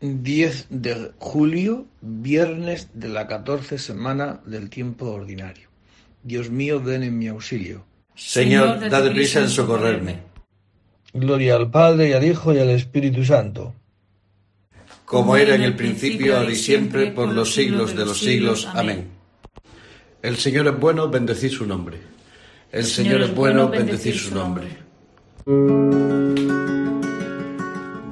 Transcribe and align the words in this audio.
10 0.00 0.66
de 0.70 1.12
julio, 1.18 1.86
viernes 2.00 2.88
de 2.94 3.08
la 3.08 3.26
catorce 3.26 3.78
semana 3.78 4.40
del 4.46 4.70
tiempo 4.70 5.06
ordinario. 5.06 5.68
Dios 6.22 6.50
mío, 6.50 6.80
ven 6.80 7.02
en 7.02 7.18
mi 7.18 7.28
auxilio. 7.28 7.84
Señor, 8.14 8.88
dad 8.90 9.10
prisa 9.12 9.40
en 9.40 9.48
socorrerme. 9.48 10.20
Gloria 11.12 11.56
al 11.56 11.70
Padre 11.70 12.10
y 12.10 12.12
al 12.12 12.24
Hijo 12.24 12.52
y 12.52 12.58
al 12.58 12.70
Espíritu 12.70 13.24
Santo. 13.24 13.74
Como 15.04 15.36
era 15.36 15.54
en 15.54 15.62
el 15.62 15.74
principio, 15.74 16.36
ahora 16.36 16.52
y 16.52 16.56
siempre, 16.56 17.10
por 17.12 17.32
los 17.32 17.54
siglos 17.54 17.96
de 17.96 18.04
los 18.04 18.18
siglos. 18.18 18.68
Amén. 18.74 19.08
El 20.22 20.36
Señor 20.36 20.66
es 20.66 20.78
bueno, 20.78 21.08
bendecid 21.08 21.50
su 21.50 21.66
nombre. 21.66 21.98
El 22.70 22.84
Señor 22.84 23.22
es 23.22 23.34
bueno, 23.34 23.68
bendecid 23.68 24.14
su 24.14 24.34
nombre. 24.34 24.66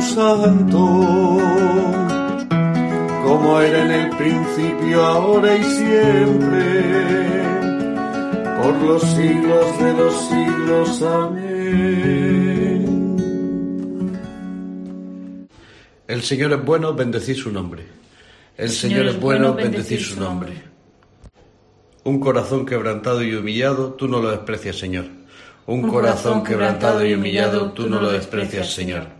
Santo, 0.00 0.78
como 3.24 3.60
era 3.60 3.84
en 3.84 3.90
el 3.90 4.10
principio, 4.16 5.04
ahora 5.04 5.56
y 5.56 5.62
siempre, 5.62 6.82
por 8.62 8.74
los 8.82 9.02
siglos 9.02 9.78
de 9.78 9.92
los 9.92 10.14
siglos. 10.28 11.02
Amén. 11.02 11.50
El 16.08 16.22
Señor 16.22 16.52
es 16.52 16.64
bueno, 16.64 16.94
bendecid 16.94 17.36
su 17.36 17.52
nombre. 17.52 17.84
El 18.56 18.70
Señor 18.70 19.06
es 19.06 19.20
bueno, 19.20 19.54
bendecid 19.54 20.00
su 20.00 20.18
nombre. 20.18 20.52
Un 22.04 22.18
corazón 22.18 22.66
quebrantado 22.66 23.22
y 23.22 23.34
humillado, 23.34 23.92
tú 23.92 24.08
no 24.08 24.20
lo 24.20 24.30
desprecias, 24.30 24.76
Señor 24.76 25.20
un 25.66 25.82
corazón 25.88 26.42
quebrantado 26.42 27.06
y 27.06 27.14
humillado, 27.14 27.70
tú 27.70 27.88
no 27.88 28.00
lo 28.00 28.10
desprecias, 28.10 28.72
Señor. 28.72 29.19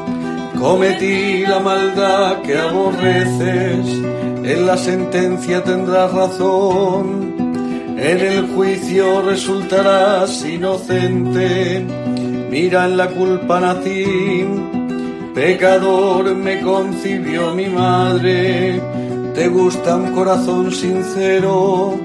cometí 0.61 1.43
la 1.47 1.59
maldad 1.59 2.43
que 2.43 2.55
aborreces, 2.55 3.87
en 4.43 4.67
la 4.67 4.77
sentencia 4.77 5.63
tendrás 5.63 6.13
razón, 6.13 7.33
en 7.97 8.19
el 8.19 8.47
juicio 8.53 9.23
resultarás 9.23 10.45
inocente, 10.45 11.83
mira 12.51 12.85
en 12.85 12.95
la 12.95 13.07
culpa 13.07 13.59
nací, 13.59 14.45
pecador 15.33 16.35
me 16.35 16.61
concibió 16.61 17.55
mi 17.55 17.65
madre, 17.65 18.79
te 19.33 19.47
gusta 19.47 19.95
un 19.95 20.11
corazón 20.11 20.71
sincero, 20.71 21.99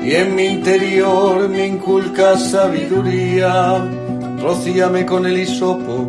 y 0.00 0.12
en 0.12 0.36
mi 0.36 0.44
interior 0.44 1.48
me 1.48 1.66
inculcas 1.66 2.52
sabiduría. 2.52 3.84
Rocíame 4.40 5.04
con 5.04 5.26
el 5.26 5.38
hisopo, 5.38 6.08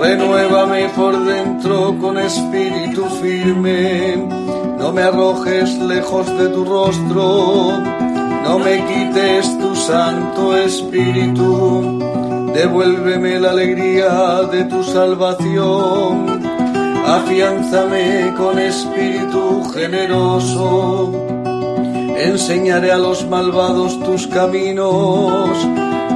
Renuévame 0.00 0.88
por 0.90 1.24
dentro 1.24 1.96
con 2.00 2.18
espíritu 2.18 3.04
firme, 3.20 4.14
no 4.78 4.92
me 4.92 5.02
arrojes 5.02 5.76
lejos 5.78 6.26
de 6.38 6.48
tu 6.50 6.64
rostro, 6.64 7.78
no 8.44 8.58
me 8.60 8.76
quites 8.86 9.58
tu 9.58 9.74
santo 9.74 10.56
espíritu, 10.56 11.98
devuélveme 12.54 13.40
la 13.40 13.50
alegría 13.50 14.42
de 14.52 14.64
tu 14.64 14.84
salvación, 14.84 16.42
afiánzame 17.04 18.34
con 18.36 18.56
espíritu 18.56 19.64
generoso, 19.74 21.12
enseñaré 22.16 22.92
a 22.92 22.98
los 22.98 23.26
malvados 23.26 23.98
tus 24.04 24.28
caminos 24.28 25.50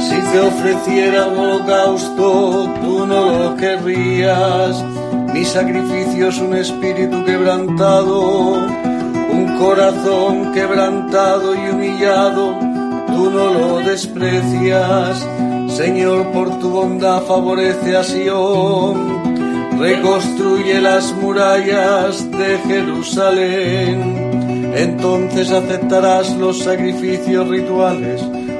Si 0.00 0.20
te 0.32 0.40
ofreciera 0.40 1.26
un 1.26 1.38
holocausto, 1.38 2.74
tú 2.82 3.06
no 3.06 3.24
lo 3.38 3.56
querrías. 3.56 4.84
Mi 5.32 5.44
sacrificio 5.44 6.28
es 6.28 6.38
un 6.38 6.54
espíritu 6.54 7.24
quebrantado, 7.24 8.52
un 9.32 9.56
corazón 9.58 10.52
quebrantado 10.52 11.54
y 11.54 11.70
humillado, 11.70 12.58
tú 13.08 13.30
no 13.30 13.52
lo 13.52 13.78
desprecias. 13.80 15.26
Señor, 15.68 16.26
por 16.32 16.58
tu 16.58 16.70
bondad 16.70 17.22
favorece 17.22 17.96
a 17.96 18.02
Sion, 18.04 19.78
reconstruye 19.78 20.80
las 20.80 21.12
murallas 21.12 22.30
de 22.30 22.58
Jerusalén. 22.66 24.26
Entonces 24.74 25.50
aceptarás 25.50 26.30
los 26.36 26.60
sacrificios 26.60 27.48
rituales, 27.48 28.22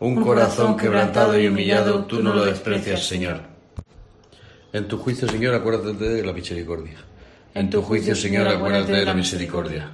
Un, 0.00 0.22
corazón 0.22 0.76
quebrantado 0.76 1.38
y 1.38 1.46
humillado, 1.46 2.04
tú 2.06 2.22
no 2.22 2.34
lo 2.34 2.44
desprecias, 2.44 3.06
Señor. 3.06 3.40
En 4.72 4.88
tu 4.88 4.98
juicio, 4.98 5.28
Señor, 5.28 5.54
acuérdate 5.54 6.08
de 6.08 6.24
la 6.24 6.32
misericordia. 6.32 6.98
En 7.54 7.68
tu 7.68 7.82
juicio, 7.82 8.16
Señor, 8.16 8.48
acuérdate 8.48 8.92
de 8.92 9.04
la 9.04 9.14
misericordia. 9.14 9.90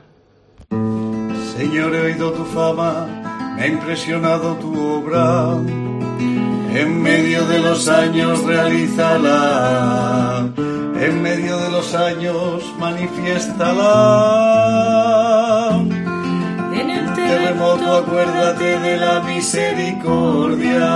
Señor, 1.57 1.95
he 1.95 2.01
oído 2.01 2.33
tu 2.33 2.45
fama, 2.45 3.55
me 3.57 3.63
ha 3.63 3.67
impresionado 3.67 4.55
tu 4.57 4.79
obra 4.79 5.59
en 6.77 7.03
medio 7.03 7.47
de 7.47 7.61
los 7.61 7.89
años 7.89 8.45
realízala, 8.45 10.47
en 10.57 11.23
medio 11.23 11.57
de 11.57 11.71
los 11.71 11.95
años 11.95 12.63
manifiéstala. 12.79 15.56
Terremoto, 17.29 17.97
acuérdate 17.99 18.79
de 18.81 18.97
la 18.97 19.21
misericordia. 19.21 20.89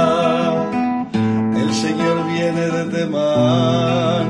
El 1.63 1.75
Señor 1.75 2.27
viene 2.27 2.67
de 2.77 2.85
Temán, 2.97 4.27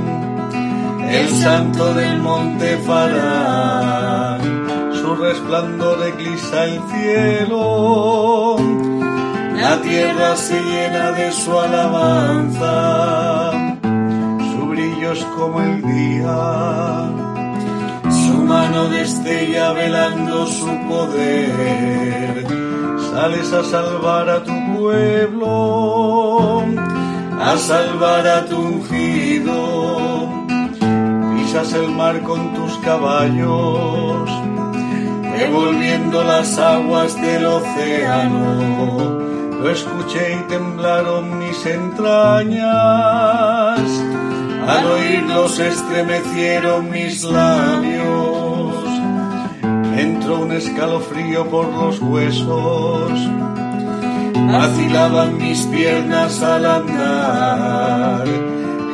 el 1.11 1.29
santo 1.29 1.95
del 1.95 2.19
monte 2.19 2.77
Farán. 2.87 4.41
Su 4.95 5.15
resplandor 5.17 6.07
eclisa 6.07 6.65
el 6.65 6.81
cielo 6.91 8.57
la 9.61 9.81
tierra 9.83 10.37
se 10.37 10.59
llena 10.59 11.13
de 11.13 11.31
su 11.33 11.53
alabanza, 11.59 13.51
su 14.51 14.67
brillo 14.69 15.13
es 15.13 15.23
como 15.37 15.61
el 15.61 15.83
día, 15.83 17.11
mano 18.51 18.89
destella 18.89 19.73
velando 19.73 20.47
su 20.47 20.71
poder. 20.89 22.45
Sales 23.11 23.53
a 23.53 23.63
salvar 23.63 24.29
a 24.29 24.43
tu 24.43 24.57
pueblo, 24.75 26.65
a 27.51 27.57
salvar 27.57 28.27
a 28.27 28.39
tu 28.47 28.57
ungido, 28.73 29.59
pisas 31.33 31.73
el 31.75 31.89
mar 32.01 32.17
con 32.23 32.41
tus 32.57 32.73
caballos, 32.89 34.29
revolviendo 35.39 36.25
las 36.25 36.59
aguas 36.59 37.15
del 37.25 37.45
océano. 37.47 39.21
Lo 39.61 39.71
escuché 39.71 40.25
y 40.39 40.43
temblaron 40.49 41.39
mis 41.39 41.67
entrañas, 41.67 42.71
al 44.75 44.85
oírlo 44.97 45.49
se 45.49 45.69
estremecieron 45.69 46.91
mis 46.91 47.23
labios, 47.25 48.30
entró 50.01 50.41
un 50.41 50.53
escalofrío 50.53 51.47
por 51.49 51.67
los 51.73 52.01
huesos, 52.01 53.13
vacilaban 54.35 55.37
mis 55.39 55.61
piernas 55.67 56.43
al 56.43 56.67
andar, 56.67 58.27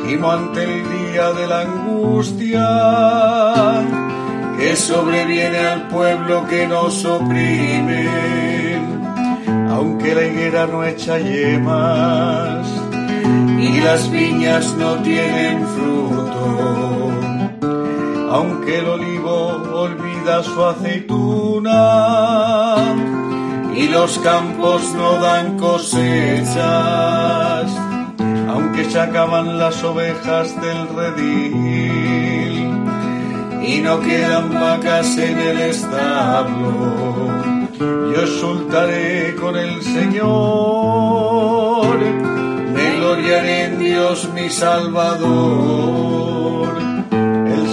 gimo 0.05 0.31
ante 0.31 0.63
el 0.63 0.83
día 0.89 1.31
de 1.31 1.47
la 1.47 1.61
angustia 1.61 2.67
que 4.57 4.75
sobreviene 4.75 5.59
al 5.59 5.87
pueblo 5.87 6.45
que 6.47 6.67
nos 6.67 7.05
oprime. 7.05 8.09
Aunque 9.69 10.15
la 10.15 10.23
higuera 10.25 10.65
no 10.65 10.83
echa 10.83 11.19
yemas 11.19 12.67
y 13.59 13.79
las 13.79 14.09
viñas 14.11 14.73
no 14.77 14.95
tienen 15.03 15.65
fruto, 15.67 17.06
aunque 18.31 18.79
el 18.79 18.87
olivo 18.87 19.61
olvida 19.73 20.43
su 20.43 20.63
aceituna 20.63 21.75
y 23.75 23.87
los 23.87 24.19
campos 24.19 24.93
no 24.95 25.19
dan 25.19 25.57
cosechas, 25.57 26.57
aunque 28.49 28.85
se 28.89 28.99
acaban 28.99 29.57
las 29.57 29.83
ovejas 29.83 30.59
del 30.61 30.87
redil 30.95 32.71
y 33.63 33.81
no 33.81 33.99
quedan 33.99 34.53
vacas 34.53 35.17
en 35.17 35.39
el 35.39 35.59
establo 35.61 37.57
yo 37.79 38.21
exultaré 38.23 39.35
con 39.35 39.55
el 39.55 39.81
Señor, 39.83 40.97
me 42.73 42.95
gloriaré 42.95 43.65
en 43.65 43.77
Dios 43.79 44.27
mi 44.33 44.49
Salvador. 44.49 46.07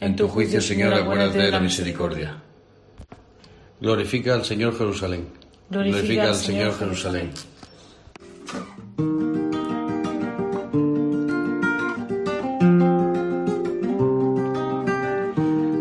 En 0.00 0.16
tu 0.16 0.28
juicio, 0.28 0.60
Señor, 0.60 0.94
acuérdate 0.94 1.38
de 1.38 1.50
la 1.50 1.60
misericordia. 1.60 2.36
Glorifica 3.80 4.34
al 4.34 4.44
Señor 4.44 4.76
Jerusalén. 4.76 5.28
Glorifica 5.70 6.28
al 6.28 6.34
Señor 6.34 6.78
Jerusalén. 6.78 7.30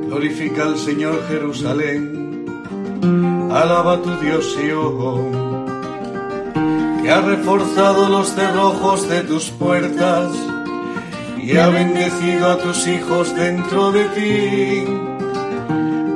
Glorifica 0.07 0.63
al 0.63 0.77
Señor 0.77 1.27
Jerusalén 1.27 2.25
Alaba 3.55 4.01
tu 4.01 4.11
Dios 4.19 4.53
Sion, 4.53 5.31
que 7.01 7.09
ha 7.09 7.21
reforzado 7.21 8.09
los 8.09 8.27
cerrojos 8.33 9.07
de 9.07 9.21
tus 9.21 9.49
puertas 9.49 10.35
y 11.45 11.57
ha 11.57 11.67
bendecido 11.69 12.49
a 12.49 12.57
tus 12.57 12.87
hijos 12.87 13.35
dentro 13.35 13.91
de 13.91 14.05
ti. 14.15 14.85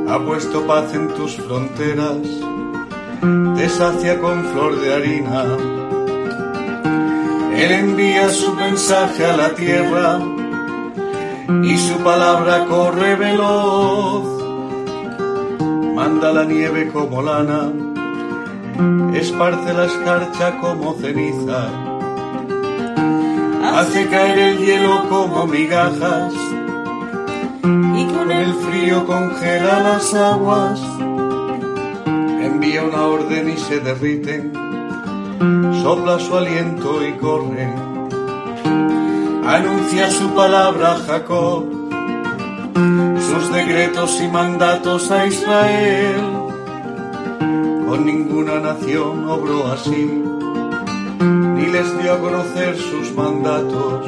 Ha 0.09 0.19
puesto 0.25 0.65
paz 0.65 0.93
en 0.93 1.07
tus 1.09 1.35
fronteras, 1.35 2.17
te 3.55 3.69
sacia 3.69 4.19
con 4.19 4.43
flor 4.45 4.81
de 4.81 4.93
harina. 4.93 5.43
Él 7.55 7.71
envía 7.71 8.29
su 8.29 8.53
mensaje 8.55 9.25
a 9.25 9.37
la 9.37 9.49
tierra 9.49 10.19
y 11.63 11.77
su 11.77 11.95
palabra 11.97 12.65
corre 12.65 13.15
veloz 13.15 14.39
manda 15.99 16.31
la 16.31 16.45
nieve 16.45 16.89
como 16.93 17.21
lana, 17.21 17.73
esparce 19.13 19.73
la 19.73 19.85
escarcha 19.85 20.57
como 20.61 20.93
ceniza, 20.93 21.88
hace 23.79 24.07
caer 24.07 24.37
el 24.37 24.57
hielo 24.57 25.07
como 25.07 25.47
migajas, 25.47 26.33
y 27.63 28.05
con 28.13 28.29
el 28.29 28.53
frío 28.53 29.05
congela 29.05 29.79
las 29.79 30.13
aguas, 30.13 30.81
envía 32.41 32.83
una 32.83 33.03
orden 33.03 33.49
y 33.49 33.57
se 33.57 33.79
derriten, 33.79 34.51
sopla 35.81 36.19
su 36.19 36.35
aliento 36.35 37.07
y 37.07 37.13
corre, 37.13 37.73
anuncia 39.47 40.11
su 40.11 40.27
palabra 40.31 40.97
Jacob, 41.07 41.63
sus 43.29 43.53
decretos 43.53 44.19
y 44.21 44.27
mandatos 44.27 45.09
a 45.09 45.25
Israel, 45.25 46.21
con 47.87 48.05
ninguna 48.05 48.59
nación 48.59 49.29
obró 49.29 49.71
así, 49.71 50.21
ni 51.79 51.85
les 51.85 52.03
dio 52.03 52.13
a 52.13 52.19
conocer 52.19 52.77
sus 52.77 53.13
mandatos 53.13 54.05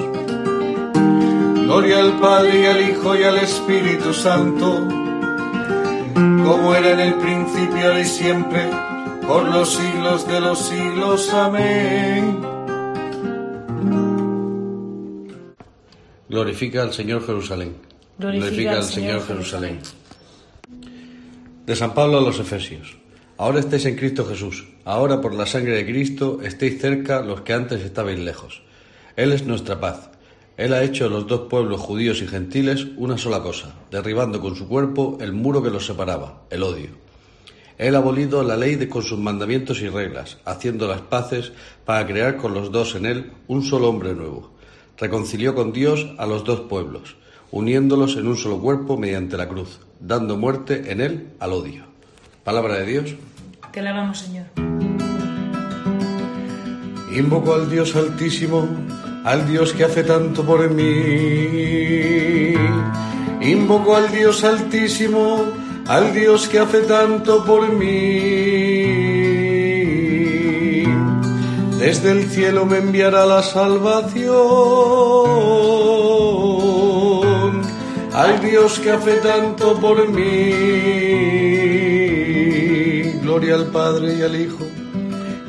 Gloria 1.63 2.00
al 2.00 2.20
Padre 2.20 2.62
y 2.62 2.66
al 2.66 2.90
Hijo 2.90 3.16
y 3.16 3.24
al 3.24 3.38
Espíritu 3.38 4.13
Santo, 4.13 4.86
como 6.13 6.75
era 6.75 6.92
en 6.92 7.00
el 7.00 7.13
principio, 7.13 7.88
ahora 7.88 8.01
y 8.01 8.06
siempre, 8.06 8.70
por 9.25 9.48
los 9.48 9.70
siglos 9.70 10.28
de 10.28 10.42
los 10.42 10.60
siglos. 10.60 11.34
Amén. 11.34 12.42
Glorifica 16.28 16.82
al 16.82 16.92
Señor 16.92 17.25
Jerusalén. 17.25 17.78
Glorifica 18.18 18.75
al 18.75 18.84
Señor 18.84 19.25
Jerusalén. 19.25 19.80
De 21.66 21.75
San 21.78 21.94
Pablo 21.94 22.18
a 22.18 22.22
los 22.22 22.38
Efesios. 22.38 23.00
Ahora 23.41 23.60
estáis 23.60 23.86
en 23.86 23.95
Cristo 23.95 24.24
Jesús. 24.25 24.67
Ahora 24.86 25.19
por 25.19 25.33
la 25.33 25.48
sangre 25.48 25.74
de 25.74 25.86
Cristo 25.86 26.39
estéis 26.43 26.79
cerca 26.79 27.21
los 27.21 27.41
que 27.41 27.53
antes 27.53 27.81
estabais 27.81 28.19
lejos. 28.19 28.62
Él 29.15 29.31
es 29.33 29.45
nuestra 29.45 29.79
paz 29.79 30.12
él 30.62 30.74
ha 30.74 30.83
hecho 30.83 31.10
los 31.10 31.25
dos 31.25 31.48
pueblos 31.50 31.81
judíos 31.81 32.21
y 32.21 32.27
gentiles 32.27 32.86
una 32.98 33.17
sola 33.17 33.41
cosa, 33.41 33.74
derribando 33.89 34.39
con 34.39 34.55
su 34.55 34.67
cuerpo 34.67 35.17
el 35.19 35.33
muro 35.33 35.63
que 35.63 35.71
los 35.71 35.88
separaba, 35.88 36.43
el 36.51 36.62
odio. 36.62 36.89
Él 37.79 37.95
ha 37.95 37.98
abolido 37.98 38.43
la 38.43 38.57
ley 38.57 38.75
de, 38.75 38.88
con 38.88 39.01
sus 39.01 39.17
mandamientos 39.17 39.81
y 39.81 39.89
reglas, 39.89 40.38
haciendo 40.45 40.88
las 40.88 41.01
paces 41.01 41.51
para 41.83 42.05
crear 42.05 42.38
con 42.38 42.53
los 42.53 42.71
dos 42.71 42.93
en 42.93 43.07
él 43.07 43.31
un 43.48 43.63
solo 43.63 43.89
hombre 43.89 44.13
nuevo. 44.13 44.51
Reconcilió 45.00 45.55
con 45.55 45.71
Dios 45.71 46.05
a 46.19 46.27
los 46.27 46.43
dos 46.43 46.60
pueblos, 46.60 47.15
uniéndolos 47.50 48.15
en 48.17 48.27
un 48.27 48.38
solo 48.38 48.60
cuerpo 48.60 48.98
mediante 48.98 49.38
la 49.38 49.50
cruz, 49.50 49.79
dando 50.00 50.38
muerte 50.38 50.91
en 50.91 51.01
él 51.01 51.29
al 51.39 51.53
odio. 51.53 51.86
Palabra 52.43 52.75
de 52.75 52.86
Dios. 52.86 53.15
Te 53.72 53.80
alabamos, 53.80 54.20
Señor. 54.20 54.46
Invoco 57.13 57.54
al 57.54 57.70
Dios 57.70 57.96
Altísimo 57.96 58.68
al 59.24 59.48
Dios 59.48 59.74
que 59.74 59.86
hace 59.86 60.04
tanto 60.04 60.44
por 60.44 60.70
mí. 60.70 62.54
Invoco 63.42 63.96
al 63.96 64.12
Dios 64.12 64.44
altísimo, 64.44 65.46
al 65.88 66.13
Dios 66.13 66.48
que 66.48 66.60
hace 66.60 66.82
tanto 66.82 67.44
por 67.46 67.72
mí. 67.74 68.84
Desde 71.80 72.12
el 72.12 72.30
cielo 72.30 72.66
me 72.66 72.78
enviará 72.78 73.25
la 73.25 73.42
salvación, 73.42 74.32
al 78.13 78.40
Dios 78.42 78.80
que 78.80 78.92
hace 78.92 79.16
tanto 79.18 79.74
por 79.80 80.08
mí. 80.10 81.00
Gloria 83.32 83.56
al 83.56 83.68
Padre 83.68 84.18
y 84.18 84.22
al 84.24 84.36
Hijo 84.36 84.68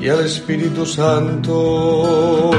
y 0.01 0.09
al 0.09 0.25
Espíritu 0.25 0.87
Santo 0.87 2.53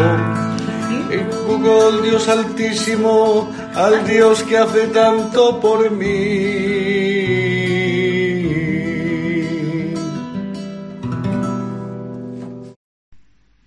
Invoco 1.13 1.87
al 1.87 2.03
Dios 2.03 2.27
Altísimo, 2.27 3.49
al 3.73 4.05
Dios 4.05 4.43
que 4.43 4.57
hace 4.57 4.87
tanto 4.87 5.61
por 5.61 5.89
mí. 5.91 6.07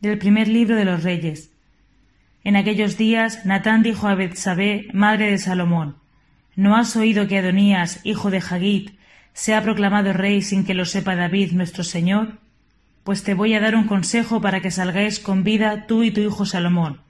Del 0.03 0.19
primer 0.19 0.49
libro 0.49 0.77
de 0.77 0.85
los 0.85 1.03
Reyes. 1.03 1.53
En 2.45 2.57
aquellos 2.57 2.99
días, 2.99 3.47
Natán 3.47 3.83
dijo 3.83 4.09
a 4.09 4.15
Betsabé, 4.15 4.89
madre 4.93 5.31
de 5.31 5.39
Salomón: 5.39 5.97
¿No 6.55 6.77
has 6.77 6.95
oído 6.97 7.27
que 7.27 7.39
Adonías, 7.39 8.01
hijo 8.05 8.31
de 8.31 8.43
Hagit, 8.47 8.96
se 9.37 9.55
ha 9.55 9.63
proclamado 9.63 10.15
rey 10.15 10.41
sin 10.41 10.65
que 10.65 10.73
lo 10.73 10.87
sepa 10.87 11.15
David, 11.15 11.53
nuestro 11.53 11.85
señor? 11.85 12.39
Pues 13.05 13.23
te 13.23 13.35
voy 13.35 13.53
a 13.53 13.61
dar 13.61 13.77
un 13.77 13.87
consejo 13.87 14.41
para 14.41 14.63
que 14.63 14.71
salgáis 14.71 15.21
con 15.21 15.45
vida 15.45 15.87
tú 15.87 16.05
y 16.05 16.11
tu 16.11 16.23
hijo 16.23 16.47
Salomón 16.47 17.03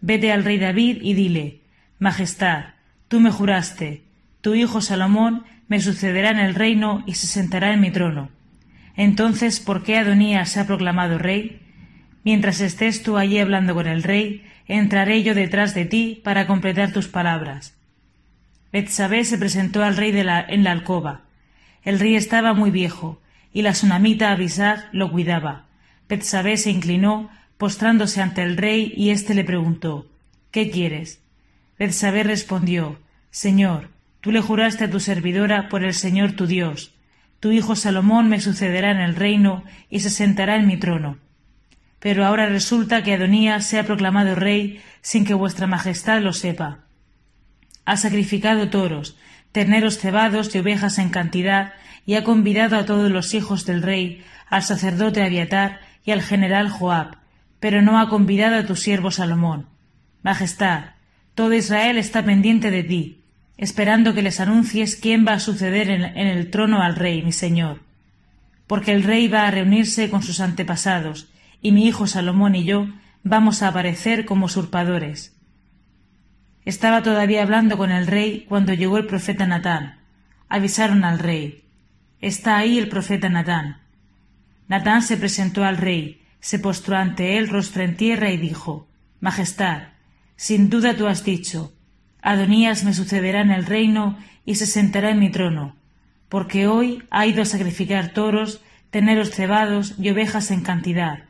Vete 0.00 0.32
al 0.32 0.42
rey 0.42 0.58
David 0.58 0.98
y 1.00 1.14
dile 1.14 1.60
Majestad, 2.00 2.74
tú 3.06 3.20
me 3.20 3.30
juraste, 3.30 4.02
tu 4.40 4.56
hijo 4.56 4.80
Salomón 4.80 5.44
me 5.68 5.78
sucederá 5.78 6.30
en 6.30 6.40
el 6.40 6.56
reino 6.56 7.04
y 7.06 7.14
se 7.14 7.28
sentará 7.28 7.72
en 7.72 7.80
mi 7.80 7.92
trono. 7.92 8.30
Entonces, 8.96 9.60
¿por 9.60 9.84
qué 9.84 9.96
Adonías 9.96 10.50
se 10.50 10.58
ha 10.58 10.66
proclamado 10.66 11.18
rey? 11.18 11.60
Mientras 12.24 12.60
estés 12.60 13.04
tú 13.04 13.16
allí 13.16 13.38
hablando 13.38 13.74
con 13.74 13.86
el 13.86 14.02
rey, 14.02 14.44
entraré 14.66 15.22
yo 15.22 15.36
detrás 15.36 15.72
de 15.72 15.84
ti 15.84 16.20
para 16.24 16.48
completar 16.48 16.92
tus 16.92 17.06
palabras. 17.06 17.76
Betsabé 18.72 19.24
se 19.24 19.38
presentó 19.38 19.84
al 19.84 19.96
rey 19.96 20.10
en 20.10 20.64
la 20.64 20.72
alcoba. 20.72 21.24
El 21.84 22.00
rey 22.00 22.16
estaba 22.16 22.54
muy 22.54 22.70
viejo, 22.70 23.20
y 23.52 23.62
la 23.62 23.74
sunamita 23.74 24.32
Abisag 24.32 24.88
lo 24.92 25.10
cuidaba. 25.10 25.66
Betsabé 26.08 26.56
se 26.56 26.70
inclinó, 26.70 27.30
postrándose 27.58 28.20
ante 28.20 28.42
el 28.42 28.56
rey, 28.56 28.92
y 28.96 29.10
éste 29.10 29.34
le 29.34 29.44
preguntó 29.44 30.06
¿Qué 30.50 30.70
quieres? 30.70 31.20
Betsabé 31.78 32.22
respondió 32.22 32.98
Señor, 33.30 33.90
tú 34.20 34.32
le 34.32 34.40
juraste 34.40 34.84
a 34.84 34.90
tu 34.90 35.00
servidora 35.00 35.68
por 35.68 35.84
el 35.84 35.94
Señor 35.94 36.32
tu 36.32 36.46
Dios. 36.46 36.94
Tu 37.40 37.52
hijo 37.52 37.76
Salomón 37.76 38.28
me 38.28 38.40
sucederá 38.40 38.90
en 38.90 39.00
el 39.00 39.16
reino 39.16 39.64
y 39.90 40.00
se 40.00 40.10
sentará 40.10 40.56
en 40.56 40.66
mi 40.66 40.78
trono. 40.78 41.18
Pero 41.98 42.24
ahora 42.24 42.46
resulta 42.46 43.02
que 43.02 43.14
Adonías 43.14 43.66
se 43.66 43.78
ha 43.78 43.84
proclamado 43.84 44.34
rey 44.34 44.80
sin 45.02 45.24
que 45.24 45.34
vuestra 45.34 45.66
majestad 45.66 46.22
lo 46.22 46.32
sepa. 46.32 46.78
Ha 47.84 47.96
sacrificado 47.96 48.70
toros, 48.70 49.16
terneros 49.54 49.98
cebados 49.98 50.52
y 50.52 50.58
ovejas 50.58 50.98
en 50.98 51.10
cantidad, 51.10 51.74
y 52.04 52.16
ha 52.16 52.24
convidado 52.24 52.76
a 52.76 52.86
todos 52.86 53.08
los 53.12 53.34
hijos 53.34 53.64
del 53.64 53.82
rey, 53.82 54.24
al 54.48 54.64
sacerdote 54.64 55.22
Abiatar 55.22 55.78
y 56.04 56.10
al 56.10 56.22
general 56.22 56.68
Joab, 56.70 57.18
pero 57.60 57.80
no 57.80 58.00
ha 58.00 58.08
convidado 58.08 58.56
a 58.56 58.66
tu 58.66 58.74
siervo 58.74 59.12
Salomón. 59.12 59.66
Majestad, 60.24 60.94
todo 61.36 61.52
Israel 61.52 61.98
está 61.98 62.24
pendiente 62.24 62.72
de 62.72 62.82
ti, 62.82 63.20
esperando 63.56 64.12
que 64.12 64.22
les 64.22 64.40
anuncies 64.40 64.96
quién 64.96 65.24
va 65.24 65.34
a 65.34 65.40
suceder 65.40 65.88
en, 65.88 66.02
el 66.16 66.50
trono 66.50 66.82
al 66.82 66.96
rey, 66.96 67.22
mi 67.22 67.30
señor. 67.30 67.80
Porque 68.66 68.90
el 68.90 69.04
rey 69.04 69.28
va 69.28 69.46
a 69.46 69.52
reunirse 69.52 70.10
con 70.10 70.24
sus 70.24 70.40
antepasados, 70.40 71.28
y 71.62 71.70
mi 71.70 71.86
hijo 71.86 72.08
Salomón 72.08 72.56
y 72.56 72.64
yo 72.64 72.88
vamos 73.22 73.62
a 73.62 73.68
aparecer 73.68 74.24
como 74.24 74.46
usurpadores. 74.46 75.33
Estaba 76.64 77.02
todavía 77.02 77.42
hablando 77.42 77.76
con 77.76 77.90
el 77.90 78.06
rey 78.06 78.46
cuando 78.48 78.72
llegó 78.72 78.98
el 78.98 79.06
profeta 79.06 79.46
Natán. 79.46 79.98
Avisaron 80.48 81.04
al 81.04 81.18
rey. 81.18 81.64
Está 82.20 82.56
ahí 82.56 82.78
el 82.78 82.88
profeta 82.88 83.28
Natán. 83.28 83.78
Natán 84.68 85.02
se 85.02 85.16
presentó 85.16 85.64
al 85.64 85.76
rey, 85.76 86.22
se 86.40 86.58
postró 86.58 86.96
ante 86.96 87.36
él 87.36 87.48
rostro 87.48 87.82
en 87.82 87.96
tierra 87.96 88.30
y 88.30 88.38
dijo 88.38 88.88
Majestad, 89.20 89.88
sin 90.36 90.70
duda 90.70 90.96
tú 90.96 91.06
has 91.06 91.24
dicho 91.24 91.74
Adonías 92.22 92.84
me 92.84 92.94
sucederá 92.94 93.42
en 93.42 93.50
el 93.50 93.66
reino 93.66 94.16
y 94.46 94.54
se 94.54 94.64
sentará 94.64 95.10
en 95.10 95.18
mi 95.18 95.30
trono, 95.30 95.76
porque 96.30 96.66
hoy 96.66 97.02
ha 97.10 97.26
ido 97.26 97.42
a 97.42 97.44
sacrificar 97.44 98.14
toros, 98.14 98.62
teneros 98.90 99.30
cebados 99.30 99.94
y 99.98 100.08
ovejas 100.08 100.50
en 100.50 100.62
cantidad, 100.62 101.24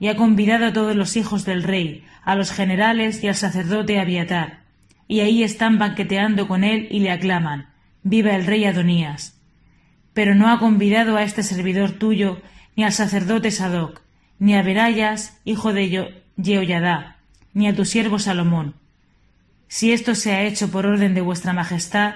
y 0.00 0.08
ha 0.08 0.16
convidado 0.16 0.64
a 0.64 0.72
todos 0.72 0.96
los 0.96 1.16
hijos 1.18 1.44
del 1.44 1.62
rey, 1.64 2.06
a 2.24 2.34
los 2.34 2.50
generales 2.50 3.22
y 3.22 3.28
al 3.28 3.34
sacerdote 3.34 4.00
Abiatar, 4.00 4.60
y 5.08 5.20
ahí 5.20 5.42
están 5.42 5.78
banqueteando 5.78 6.46
con 6.46 6.62
él 6.62 6.86
y 6.90 7.00
le 7.00 7.10
aclaman 7.10 7.70
Viva 8.02 8.36
el 8.36 8.46
rey 8.46 8.64
Adonías. 8.64 9.40
Pero 10.14 10.34
no 10.34 10.50
ha 10.50 10.58
convidado 10.58 11.16
a 11.16 11.22
este 11.22 11.42
servidor 11.42 11.92
tuyo 11.92 12.40
ni 12.76 12.84
al 12.84 12.92
sacerdote 12.92 13.50
Sadoc, 13.50 14.02
ni 14.38 14.54
a 14.54 14.62
Berayas, 14.62 15.40
hijo 15.44 15.72
de 15.72 16.14
Jehoyadá, 16.40 17.16
ni 17.54 17.66
a 17.66 17.74
tu 17.74 17.84
siervo 17.84 18.18
Salomón. 18.18 18.74
Si 19.66 19.92
esto 19.92 20.14
se 20.14 20.32
ha 20.32 20.42
hecho 20.42 20.70
por 20.70 20.86
orden 20.86 21.14
de 21.14 21.20
vuestra 21.20 21.52
majestad, 21.52 22.14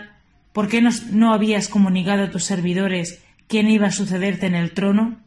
¿por 0.52 0.68
qué 0.68 0.80
no, 0.80 1.34
habías 1.34 1.68
comunicado 1.68 2.24
a 2.24 2.30
tus 2.30 2.44
servidores 2.44 3.22
quién 3.48 3.68
iba 3.68 3.88
a 3.88 3.92
sucederte 3.92 4.46
en 4.46 4.54
el 4.54 4.72
trono? 4.72 5.20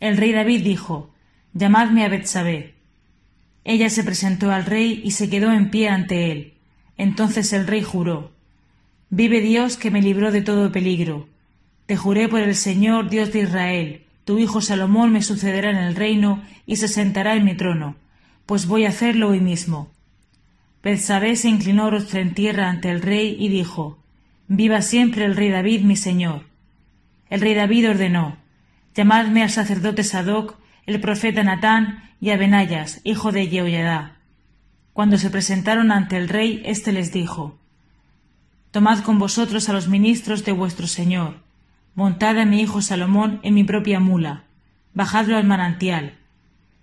El 0.00 0.16
rey 0.16 0.32
David 0.32 0.62
dijo, 0.64 1.14
Llamadme 1.52 2.04
a 2.04 2.08
Betsabé. 2.08 2.75
Ella 3.68 3.90
se 3.90 4.04
presentó 4.04 4.52
al 4.52 4.64
rey 4.64 5.02
y 5.04 5.10
se 5.10 5.28
quedó 5.28 5.50
en 5.50 5.70
pie 5.70 5.88
ante 5.88 6.30
él. 6.30 6.54
Entonces 6.96 7.52
el 7.52 7.66
rey 7.66 7.82
juró, 7.82 8.30
Vive 9.10 9.40
Dios 9.40 9.76
que 9.76 9.90
me 9.90 10.00
libró 10.00 10.30
de 10.30 10.40
todo 10.40 10.70
peligro. 10.70 11.28
Te 11.86 11.96
juré 11.96 12.28
por 12.28 12.40
el 12.40 12.54
Señor 12.54 13.10
Dios 13.10 13.32
de 13.32 13.40
Israel, 13.40 14.02
tu 14.24 14.38
hijo 14.38 14.60
Salomón 14.60 15.10
me 15.10 15.20
sucederá 15.20 15.70
en 15.70 15.78
el 15.78 15.96
reino 15.96 16.44
y 16.64 16.76
se 16.76 16.86
sentará 16.86 17.34
en 17.34 17.44
mi 17.44 17.54
trono, 17.54 17.96
pues 18.46 18.66
voy 18.66 18.84
a 18.84 18.90
hacerlo 18.90 19.30
hoy 19.30 19.40
mismo. 19.40 19.90
Betsabé 20.80 21.34
se 21.34 21.48
inclinó 21.48 21.90
rostro 21.90 22.20
en 22.20 22.34
tierra 22.34 22.70
ante 22.70 22.88
el 22.88 23.02
rey 23.02 23.36
y 23.36 23.48
dijo 23.48 23.98
Viva 24.46 24.80
siempre 24.80 25.24
el 25.24 25.34
rey 25.34 25.50
David, 25.50 25.80
mi 25.82 25.96
señor. 25.96 26.42
El 27.30 27.40
rey 27.40 27.54
David 27.54 27.90
ordenó 27.90 28.36
Llamadme 28.94 29.42
al 29.42 29.50
sacerdote 29.50 30.04
Sadoc, 30.04 30.54
el 30.86 31.00
profeta 31.00 31.42
Natán 31.42 32.02
y 32.20 32.30
a 32.30 32.38
hijo 33.04 33.32
de 33.32 33.46
Jehoiadá. 33.46 34.16
Cuando 34.92 35.18
se 35.18 35.30
presentaron 35.30 35.92
ante 35.92 36.16
el 36.16 36.28
rey, 36.28 36.62
éste 36.64 36.92
les 36.92 37.12
dijo 37.12 37.58
Tomad 38.70 39.00
con 39.00 39.18
vosotros 39.18 39.68
a 39.68 39.72
los 39.72 39.88
ministros 39.88 40.44
de 40.44 40.52
vuestro 40.52 40.86
señor, 40.86 41.42
montad 41.94 42.38
a 42.38 42.44
mi 42.44 42.60
hijo 42.60 42.82
Salomón 42.82 43.40
en 43.42 43.54
mi 43.54 43.64
propia 43.64 44.00
mula, 44.00 44.44
bajadlo 44.94 45.36
al 45.36 45.44
manantial. 45.44 46.14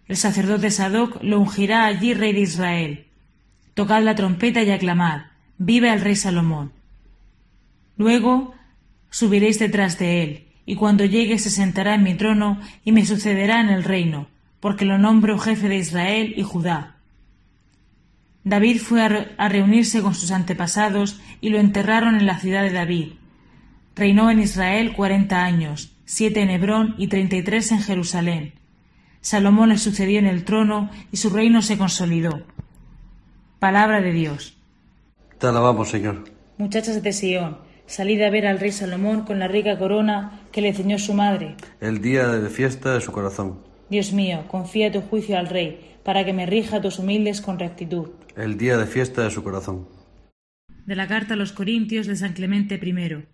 El 0.07 0.17
sacerdote 0.17 0.69
Sadoc 0.69 1.23
lo 1.23 1.39
ungirá 1.39 1.85
allí 1.85 2.13
rey 2.13 2.33
de 2.33 2.41
Israel. 2.41 3.07
Tocad 3.73 4.03
la 4.03 4.15
trompeta 4.15 4.61
y 4.63 4.69
aclamad, 4.69 5.23
viva 5.57 5.93
el 5.93 6.01
rey 6.01 6.15
Salomón. 6.15 6.73
Luego 7.97 8.53
subiréis 9.09 9.59
detrás 9.59 9.97
de 9.97 10.23
él, 10.23 10.47
y 10.65 10.75
cuando 10.75 11.05
llegue 11.05 11.39
se 11.39 11.49
sentará 11.49 11.95
en 11.95 12.03
mi 12.03 12.15
trono 12.15 12.59
y 12.83 12.91
me 12.91 13.05
sucederá 13.05 13.61
en 13.61 13.69
el 13.69 13.83
reino, 13.83 14.27
porque 14.59 14.85
lo 14.85 14.97
nombro 14.97 15.37
jefe 15.37 15.67
de 15.67 15.77
Israel 15.77 16.33
y 16.37 16.43
Judá. 16.43 16.95
David 18.45 18.79
fue 18.79 19.01
a, 19.37 19.49
reunirse 19.49 20.01
con 20.01 20.15
sus 20.15 20.31
antepasados 20.31 21.19
y 21.39 21.49
lo 21.49 21.59
enterraron 21.59 22.15
en 22.15 22.25
la 22.25 22.39
ciudad 22.39 22.63
de 22.63 22.71
David. 22.71 23.13
Reinó 23.95 24.29
en 24.29 24.39
Israel 24.39 24.93
cuarenta 24.93 25.43
años, 25.43 25.95
siete 26.05 26.41
en 26.41 26.49
Hebrón 26.49 26.95
y 26.97 27.07
treinta 27.07 27.35
y 27.35 27.43
tres 27.43 27.71
en 27.71 27.81
Jerusalén. 27.81 28.53
Salomón 29.21 29.69
le 29.69 29.77
sucedió 29.77 30.19
en 30.19 30.27
el 30.27 30.43
trono 30.43 30.89
y 31.11 31.17
su 31.17 31.29
reino 31.29 31.61
se 31.61 31.77
consolidó. 31.77 32.43
Palabra 33.59 34.01
de 34.01 34.11
Dios. 34.11 34.57
Te 35.39 35.47
alabamos, 35.47 35.89
Señor. 35.89 36.25
Muchachas 36.57 37.01
de 37.01 37.13
Sión, 37.13 37.57
salid 37.85 38.21
a 38.21 38.29
ver 38.29 38.47
al 38.47 38.59
rey 38.59 38.71
Salomón 38.71 39.21
con 39.21 39.39
la 39.39 39.47
rica 39.47 39.77
corona 39.77 40.41
que 40.51 40.61
le 40.61 40.73
ceñó 40.73 40.99
su 40.99 41.13
madre. 41.13 41.55
El 41.81 42.01
día 42.01 42.27
de 42.27 42.49
fiesta 42.49 42.93
de 42.93 43.01
su 43.01 43.11
corazón. 43.11 43.59
Dios 43.89 44.13
mío, 44.13 44.45
confía 44.47 44.91
tu 44.91 45.01
juicio 45.01 45.37
al 45.37 45.47
rey, 45.47 45.97
para 46.03 46.25
que 46.25 46.33
me 46.33 46.45
rija 46.45 46.77
a 46.77 46.81
tus 46.81 46.99
humildes 46.99 47.41
con 47.41 47.59
rectitud 47.59 48.09
el 48.35 48.57
día 48.57 48.77
de 48.77 48.87
fiesta 48.87 49.23
de 49.23 49.31
su 49.31 49.43
corazón. 49.43 49.87
De 50.85 50.95
la 50.95 51.07
carta 51.07 51.35
a 51.35 51.37
los 51.37 51.53
Corintios 51.53 52.07
de 52.07 52.15
San 52.15 52.33
Clemente 52.33 52.75
I. 52.75 53.25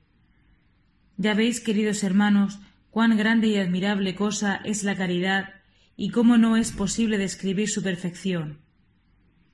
Ya 1.17 1.33
veis, 1.33 1.61
queridos 1.61 2.03
hermanos, 2.03 2.59
cuán 2.91 3.17
grande 3.17 3.47
y 3.47 3.57
admirable 3.57 4.15
cosa 4.15 4.61
es 4.63 4.83
la 4.83 4.95
caridad 4.95 5.49
y 5.95 6.11
cómo 6.11 6.37
no 6.37 6.57
es 6.57 6.71
posible 6.71 7.17
describir 7.17 7.69
su 7.69 7.81
perfección. 7.81 8.59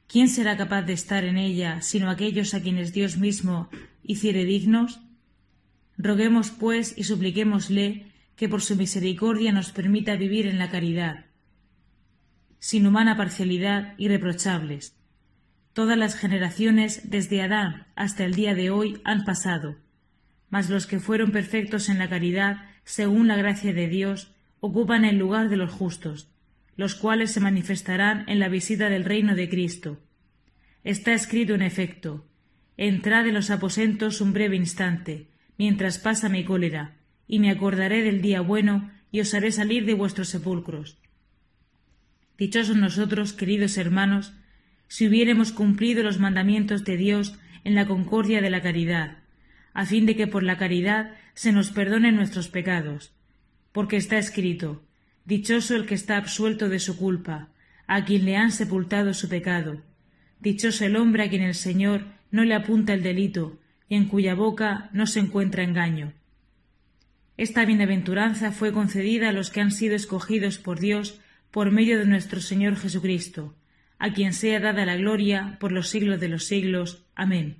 ¿Quién 0.07 0.29
será 0.29 0.57
capaz 0.57 0.83
de 0.83 0.93
estar 0.93 1.23
en 1.23 1.37
ella 1.37 1.81
sino 1.81 2.09
aquellos 2.09 2.53
a 2.53 2.61
quienes 2.61 2.93
Dios 2.93 3.17
mismo 3.17 3.69
hiciere 4.03 4.45
dignos? 4.45 4.99
Roguemos, 5.97 6.51
pues, 6.51 6.93
y 6.97 7.03
supliquémosle 7.03 8.11
que 8.35 8.49
por 8.49 8.61
su 8.61 8.75
misericordia 8.75 9.51
nos 9.51 9.71
permita 9.71 10.15
vivir 10.15 10.45
en 10.47 10.59
la 10.59 10.69
caridad, 10.69 11.25
sin 12.59 12.85
humana 12.85 13.15
parcialidad, 13.15 13.93
irreprochables, 13.97 14.95
Todas 15.75 15.97
las 15.97 16.15
generaciones, 16.15 17.09
desde 17.11 17.41
Adán 17.41 17.85
hasta 17.97 18.23
el 18.23 18.33
día 18.33 18.55
de 18.55 18.69
hoy, 18.69 19.01
han 19.03 19.25
pasado, 19.25 19.75
mas 20.49 20.69
los 20.69 20.87
que 20.87 21.01
fueron 21.01 21.31
perfectos 21.31 21.89
en 21.89 21.99
la 21.99 22.07
caridad, 22.07 22.69
según 22.85 23.27
la 23.27 23.35
gracia 23.35 23.73
de 23.73 23.89
Dios, 23.89 24.31
ocupan 24.61 25.03
el 25.03 25.17
lugar 25.17 25.49
de 25.49 25.57
los 25.57 25.73
justos, 25.73 26.29
los 26.77 26.95
cuales 26.95 27.31
se 27.31 27.39
manifestarán 27.39 28.23
en 28.27 28.39
la 28.39 28.49
visita 28.49 28.89
del 28.89 29.05
reino 29.05 29.35
de 29.35 29.49
Cristo. 29.49 29.99
Está 30.83 31.13
escrito 31.13 31.55
en 31.55 31.61
efecto, 31.61 32.25
Entrad 32.77 33.27
en 33.27 33.33
los 33.33 33.51
aposentos 33.51 34.19
un 34.19 34.33
breve 34.33 34.57
instante, 34.57 35.27
mientras 35.57 35.97
pasa 35.97 36.27
mi 36.27 36.43
cólera, 36.43 36.95
y 37.27 37.39
me 37.39 37.49
acordaré 37.49 38.03
del 38.03 38.21
día 38.21 38.41
bueno, 38.41 38.91
y 39.11 39.21
os 39.21 39.33
haré 39.33 39.51
salir 39.51 39.85
de 39.85 39.93
vuestros 39.93 40.27
sepulcros. 40.27 40.97
Dichosos 42.37 42.75
nosotros, 42.75 43.31
queridos 43.31 43.77
hermanos, 43.77 44.33
si 44.89 45.07
hubiéremos 45.07 45.53
cumplido 45.53 46.03
los 46.03 46.19
mandamientos 46.19 46.83
de 46.83 46.97
Dios 46.97 47.39
en 47.63 47.75
la 47.75 47.87
concordia 47.87 48.41
de 48.41 48.49
la 48.49 48.61
caridad, 48.61 49.19
a 49.73 49.85
fin 49.85 50.05
de 50.05 50.17
que 50.17 50.27
por 50.27 50.43
la 50.43 50.57
caridad 50.57 51.15
se 51.33 51.53
nos 51.53 51.71
perdonen 51.71 52.15
nuestros 52.15 52.49
pecados. 52.49 53.13
Porque 53.71 53.95
está 53.95 54.17
escrito, 54.17 54.83
Dichoso 55.25 55.75
el 55.75 55.87
que 55.87 55.95
está 55.95 56.17
absuelto 56.17 56.69
de 56.69 56.79
su 56.79 56.97
culpa, 56.97 57.49
a 57.87 58.05
quien 58.05 58.25
le 58.25 58.37
han 58.37 58.51
sepultado 58.51 59.13
su 59.13 59.27
pecado. 59.27 59.81
Dichoso 60.39 60.85
el 60.85 60.95
hombre 60.95 61.23
a 61.23 61.29
quien 61.29 61.41
el 61.41 61.55
Señor 61.55 62.05
no 62.29 62.43
le 62.43 62.53
apunta 62.53 62.93
el 62.93 63.01
delito, 63.01 63.59
y 63.89 63.95
en 63.95 64.05
cuya 64.05 64.35
boca 64.35 64.89
no 64.93 65.07
se 65.07 65.19
encuentra 65.19 65.63
engaño. 65.63 66.13
Esta 67.37 67.65
bienaventuranza 67.65 68.51
fue 68.51 68.71
concedida 68.71 69.29
a 69.29 69.31
los 69.31 69.49
que 69.49 69.61
han 69.61 69.71
sido 69.71 69.95
escogidos 69.95 70.57
por 70.57 70.79
Dios 70.79 71.19
por 71.51 71.71
medio 71.71 71.97
de 71.97 72.05
nuestro 72.05 72.39
Señor 72.39 72.75
Jesucristo, 72.75 73.55
a 73.97 74.13
quien 74.13 74.33
sea 74.33 74.59
dada 74.59 74.85
la 74.85 74.95
gloria 74.95 75.57
por 75.59 75.71
los 75.71 75.89
siglos 75.89 76.19
de 76.19 76.29
los 76.29 76.45
siglos. 76.45 77.03
Amén. 77.15 77.57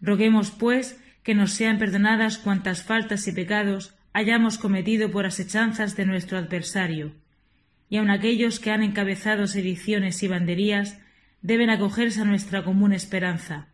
Roguemos, 0.00 0.50
pues, 0.50 1.00
que 1.22 1.34
nos 1.34 1.52
sean 1.52 1.78
perdonadas 1.78 2.38
cuantas 2.38 2.82
faltas 2.82 3.28
y 3.28 3.32
pecados 3.32 3.94
hayamos 4.12 4.58
cometido 4.58 5.10
por 5.10 5.26
asechanzas 5.26 5.96
de 5.96 6.06
nuestro 6.06 6.38
adversario, 6.38 7.12
y 7.88 7.96
aun 7.96 8.10
aquellos 8.10 8.60
que 8.60 8.70
han 8.70 8.82
encabezado 8.82 9.46
sediciones 9.46 10.22
y 10.22 10.28
banderías 10.28 10.98
deben 11.42 11.70
acogerse 11.70 12.20
a 12.20 12.24
nuestra 12.24 12.64
común 12.64 12.92
esperanza, 12.92 13.68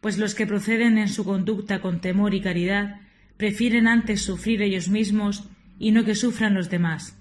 pues 0.00 0.18
los 0.18 0.34
que 0.34 0.46
proceden 0.46 0.98
en 0.98 1.08
su 1.08 1.24
conducta 1.24 1.80
con 1.80 2.00
temor 2.00 2.34
y 2.34 2.40
caridad 2.40 3.00
prefieren 3.36 3.86
antes 3.86 4.22
sufrir 4.22 4.60
ellos 4.62 4.88
mismos 4.88 5.48
y 5.78 5.92
no 5.92 6.04
que 6.04 6.14
sufran 6.14 6.54
los 6.54 6.70
demás. 6.70 7.18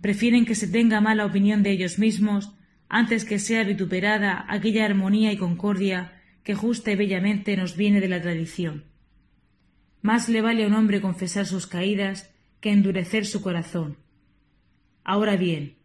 Prefieren 0.00 0.44
que 0.44 0.54
se 0.54 0.68
tenga 0.68 1.00
mala 1.00 1.24
opinión 1.24 1.62
de 1.62 1.70
ellos 1.70 1.98
mismos 1.98 2.52
antes 2.88 3.24
que 3.24 3.38
sea 3.38 3.64
vituperada 3.64 4.44
aquella 4.48 4.84
armonía 4.84 5.32
y 5.32 5.38
concordia 5.38 6.20
que 6.44 6.54
justa 6.54 6.90
y 6.90 6.96
bellamente 6.96 7.56
nos 7.56 7.76
viene 7.76 8.00
de 8.00 8.08
la 8.08 8.20
tradición. 8.20 8.91
Más 10.02 10.28
le 10.28 10.42
vale 10.42 10.64
a 10.64 10.66
un 10.66 10.74
hombre 10.74 11.00
confesar 11.00 11.46
sus 11.46 11.66
caídas 11.66 12.30
que 12.60 12.70
endurecer 12.70 13.24
su 13.24 13.40
corazón. 13.40 13.96
Ahora 15.04 15.36
bien, 15.36 15.76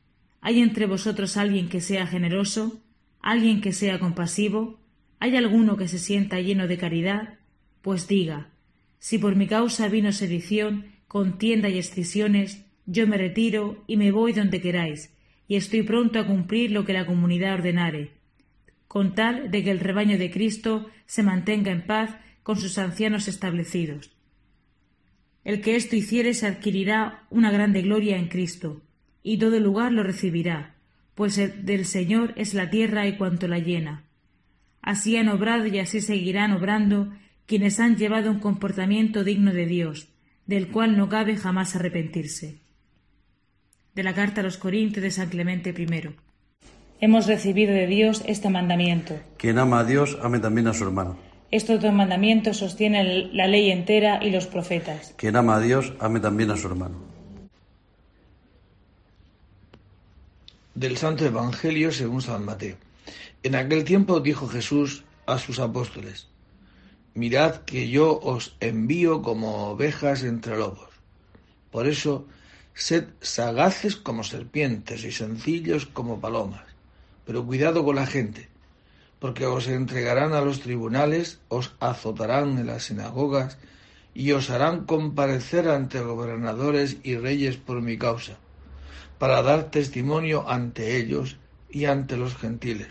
¿hay 0.42 0.60
entre 0.60 0.88
vosotros 0.88 1.38
alguien 1.38 1.70
que 1.70 1.82
sea 1.82 2.08
generoso? 2.08 2.82
¿Alguien 3.22 3.62
que 3.62 3.74
sea 3.74 4.00
compasivo? 4.00 4.80
¿Hay 5.20 5.36
alguno 5.36 5.78
que 5.78 5.88
se 5.88 6.00
sienta 6.00 6.42
lleno 6.42 6.68
de 6.68 6.78
caridad? 6.78 7.36
Pues 7.82 8.08
diga, 8.08 8.50
si 9.00 9.20
por 9.20 9.36
mi 9.36 9.48
causa 9.48 9.88
vino 9.88 10.12
sedición, 10.12 10.86
contienda 11.08 11.70
y 11.70 11.78
escisiones, 11.78 12.66
yo 12.86 13.08
me 13.08 13.18
retiro 13.18 13.84
y 13.88 13.98
me 13.98 14.12
voy 14.12 14.34
donde 14.34 14.62
queráis, 14.62 15.14
y 15.48 15.56
estoy 15.56 15.84
pronto 15.84 16.20
a 16.20 16.26
cumplir 16.28 16.72
lo 16.72 16.86
que 16.86 16.94
la 16.94 17.06
comunidad 17.06 17.56
ordenare, 17.56 18.12
con 18.88 19.14
tal 19.14 19.52
de 19.52 19.64
que 19.64 19.72
el 19.72 19.80
rebaño 19.80 20.18
de 20.18 20.32
Cristo 20.32 20.90
se 21.06 21.24
mantenga 21.24 21.72
en 21.72 21.86
paz 21.86 22.18
con 22.48 22.56
sus 22.56 22.78
ancianos 22.78 23.28
establecidos. 23.28 24.10
El 25.44 25.60
que 25.60 25.76
esto 25.76 25.98
hiciere 25.98 26.34
se 26.34 26.48
adquirirá 26.48 27.26
una 27.30 27.52
grande 27.52 27.82
gloria 27.82 28.16
en 28.16 28.30
Cristo, 28.30 28.82
y 29.22 29.38
todo 29.38 29.60
lugar 29.60 29.92
lo 29.92 30.02
recibirá, 30.02 30.76
pues 31.14 31.36
del 31.36 31.86
Señor 31.86 32.34
es 32.38 32.54
la 32.54 32.70
tierra 32.70 33.06
y 33.06 33.18
cuanto 33.18 33.50
la 33.50 33.60
llena. 33.60 34.06
Así 34.82 35.18
han 35.18 35.28
obrado 35.28 35.66
y 35.66 35.78
así 35.80 36.00
seguirán 36.00 36.54
obrando 36.54 37.12
quienes 37.46 37.82
han 37.82 37.98
llevado 37.98 38.32
un 38.32 38.40
comportamiento 38.40 39.26
digno 39.26 39.52
de 39.52 39.66
Dios, 39.66 40.08
del 40.46 40.70
cual 40.70 40.96
no 40.96 41.10
cabe 41.10 41.36
jamás 41.36 41.76
arrepentirse 41.76 42.62
de 43.94 44.04
la 44.04 44.14
carta 44.14 44.40
a 44.40 44.44
los 44.46 44.58
Corintios 44.58 45.04
de 45.04 45.12
San 45.12 45.28
Clemente 45.28 45.76
I. 45.78 46.16
Hemos 47.02 47.28
recibido 47.28 47.74
de 47.74 47.88
Dios 47.88 48.24
este 48.26 48.50
mandamiento. 48.50 49.20
Quien 49.38 49.58
ama 49.58 49.80
a 49.80 49.84
Dios, 49.84 50.18
ame 50.22 50.40
también 50.40 50.68
a 50.68 50.74
su 50.74 50.86
hermano. 50.86 51.27
Estos 51.50 51.82
dos 51.82 51.94
mandamientos 51.94 52.58
sostienen 52.58 53.36
la 53.36 53.48
ley 53.48 53.72
entera 53.72 54.24
y 54.24 54.32
los 54.32 54.48
profetas. 54.48 55.14
Quien 55.18 55.36
ama 55.36 55.56
a 55.56 55.60
Dios, 55.62 55.94
ame 56.00 56.20
también 56.20 56.52
a 56.52 56.58
su 56.58 56.68
hermano. 56.68 56.98
Del 60.76 60.98
Santo 60.98 61.26
Evangelio 61.26 61.92
según 61.92 62.22
San 62.22 62.44
Mateo. 62.44 62.76
En 63.44 63.56
aquel 63.56 63.84
tiempo 63.84 64.20
dijo 64.20 64.48
Jesús 64.48 65.04
a 65.26 65.38
sus 65.38 65.60
apóstoles, 65.60 66.28
Mirad 67.14 67.62
que 67.62 67.90
yo 67.90 68.20
os 68.20 68.56
envío 68.60 69.22
como 69.22 69.70
ovejas 69.70 70.24
entre 70.24 70.58
lobos. 70.58 70.90
Por 71.72 71.88
eso 71.88 72.28
Sed 72.78 73.08
sagaces 73.22 73.96
como 73.96 74.24
serpientes 74.24 75.04
y 75.04 75.12
sencillos 75.12 75.88
como 75.88 76.22
palomas, 76.22 76.62
pero 77.26 77.44
cuidado 77.44 77.84
con 77.84 77.96
la 77.96 78.06
gente, 78.06 78.50
porque 79.20 79.46
os 79.46 79.68
entregarán 79.68 80.34
a 80.34 80.42
los 80.42 80.62
tribunales, 80.62 81.40
os 81.50 81.74
azotarán 81.80 82.58
en 82.58 82.68
las 82.68 82.86
sinagogas 82.86 83.58
y 84.14 84.32
os 84.32 84.50
harán 84.50 84.86
comparecer 84.86 85.70
ante 85.70 86.02
gobernadores 86.02 86.98
y 87.04 87.18
reyes 87.18 87.58
por 87.58 87.82
mi 87.82 87.98
causa, 87.98 88.38
para 89.18 89.42
dar 89.42 89.72
testimonio 89.72 90.50
ante 90.50 90.98
ellos 90.98 91.38
y 91.70 91.86
ante 91.86 92.18
los 92.18 92.36
gentiles. 92.36 92.90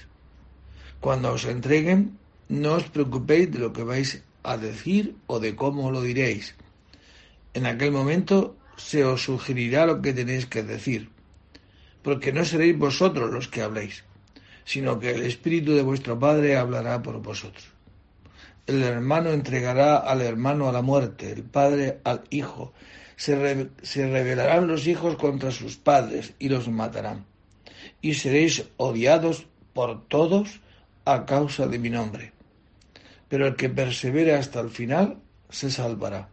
Cuando 1.01 1.33
os 1.33 1.45
entreguen, 1.45 2.19
no 2.49 2.75
os 2.75 2.85
preocupéis 2.85 3.51
de 3.51 3.59
lo 3.59 3.73
que 3.73 3.83
vais 3.83 4.23
a 4.43 4.57
decir 4.57 5.17
o 5.27 5.39
de 5.39 5.55
cómo 5.55 5.91
lo 5.91 6.03
diréis. 6.03 6.55
En 7.55 7.67
aquel 7.67 7.91
momento 7.91 8.57
se 8.77 9.05
os 9.05 9.23
sugerirá 9.25 9.87
lo 9.87 10.03
que 10.03 10.12
tenéis 10.12 10.47
que 10.47 10.62
decir, 10.62 11.11
porque 12.03 12.33
no 12.33 12.45
seréis 12.45 12.79
vosotros 12.79 13.31
los 13.33 13.49
que 13.49 13.62
habléis, 13.62 14.05
sino 14.66 14.98
que 14.98 15.12
el 15.12 15.22
Espíritu 15.22 15.72
de 15.74 15.83
vuestro 15.83 16.18
Padre 16.18 16.57
hablará 16.59 17.00
por 17.00 17.22
vosotros. 17.22 17.64
El 18.66 18.83
hermano 18.83 19.31
entregará 19.31 19.96
al 19.98 20.20
hermano 20.20 20.68
a 20.68 20.72
la 20.72 20.83
muerte, 20.83 21.31
el 21.31 21.44
padre 21.44 22.00
al 22.02 22.24
hijo. 22.31 22.72
Se, 23.14 23.70
se 23.83 24.11
rebelarán 24.11 24.66
los 24.66 24.88
hijos 24.88 25.14
contra 25.14 25.52
sus 25.52 25.76
padres 25.76 26.35
y 26.40 26.48
los 26.48 26.68
matarán. 26.68 27.24
Y 28.02 28.14
seréis 28.14 28.64
odiados 28.76 29.46
por 29.72 30.09
todos 30.09 30.61
a 31.05 31.26
causa 31.26 31.68
de 31.68 31.79
mi 31.79 31.90
nombre. 31.90 32.33
Pero 33.29 33.46
el 33.46 33.55
que 33.55 33.68
persevere 33.68 34.35
hasta 34.35 34.59
el 34.59 34.70
final 34.70 35.18
se 35.48 35.70
salvará. 35.70 36.29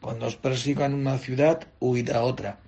Cuando 0.00 0.26
os 0.26 0.36
persigan 0.36 0.94
una 0.94 1.18
ciudad, 1.18 1.68
huid 1.78 2.08
a 2.08 2.22
otra. 2.22 2.58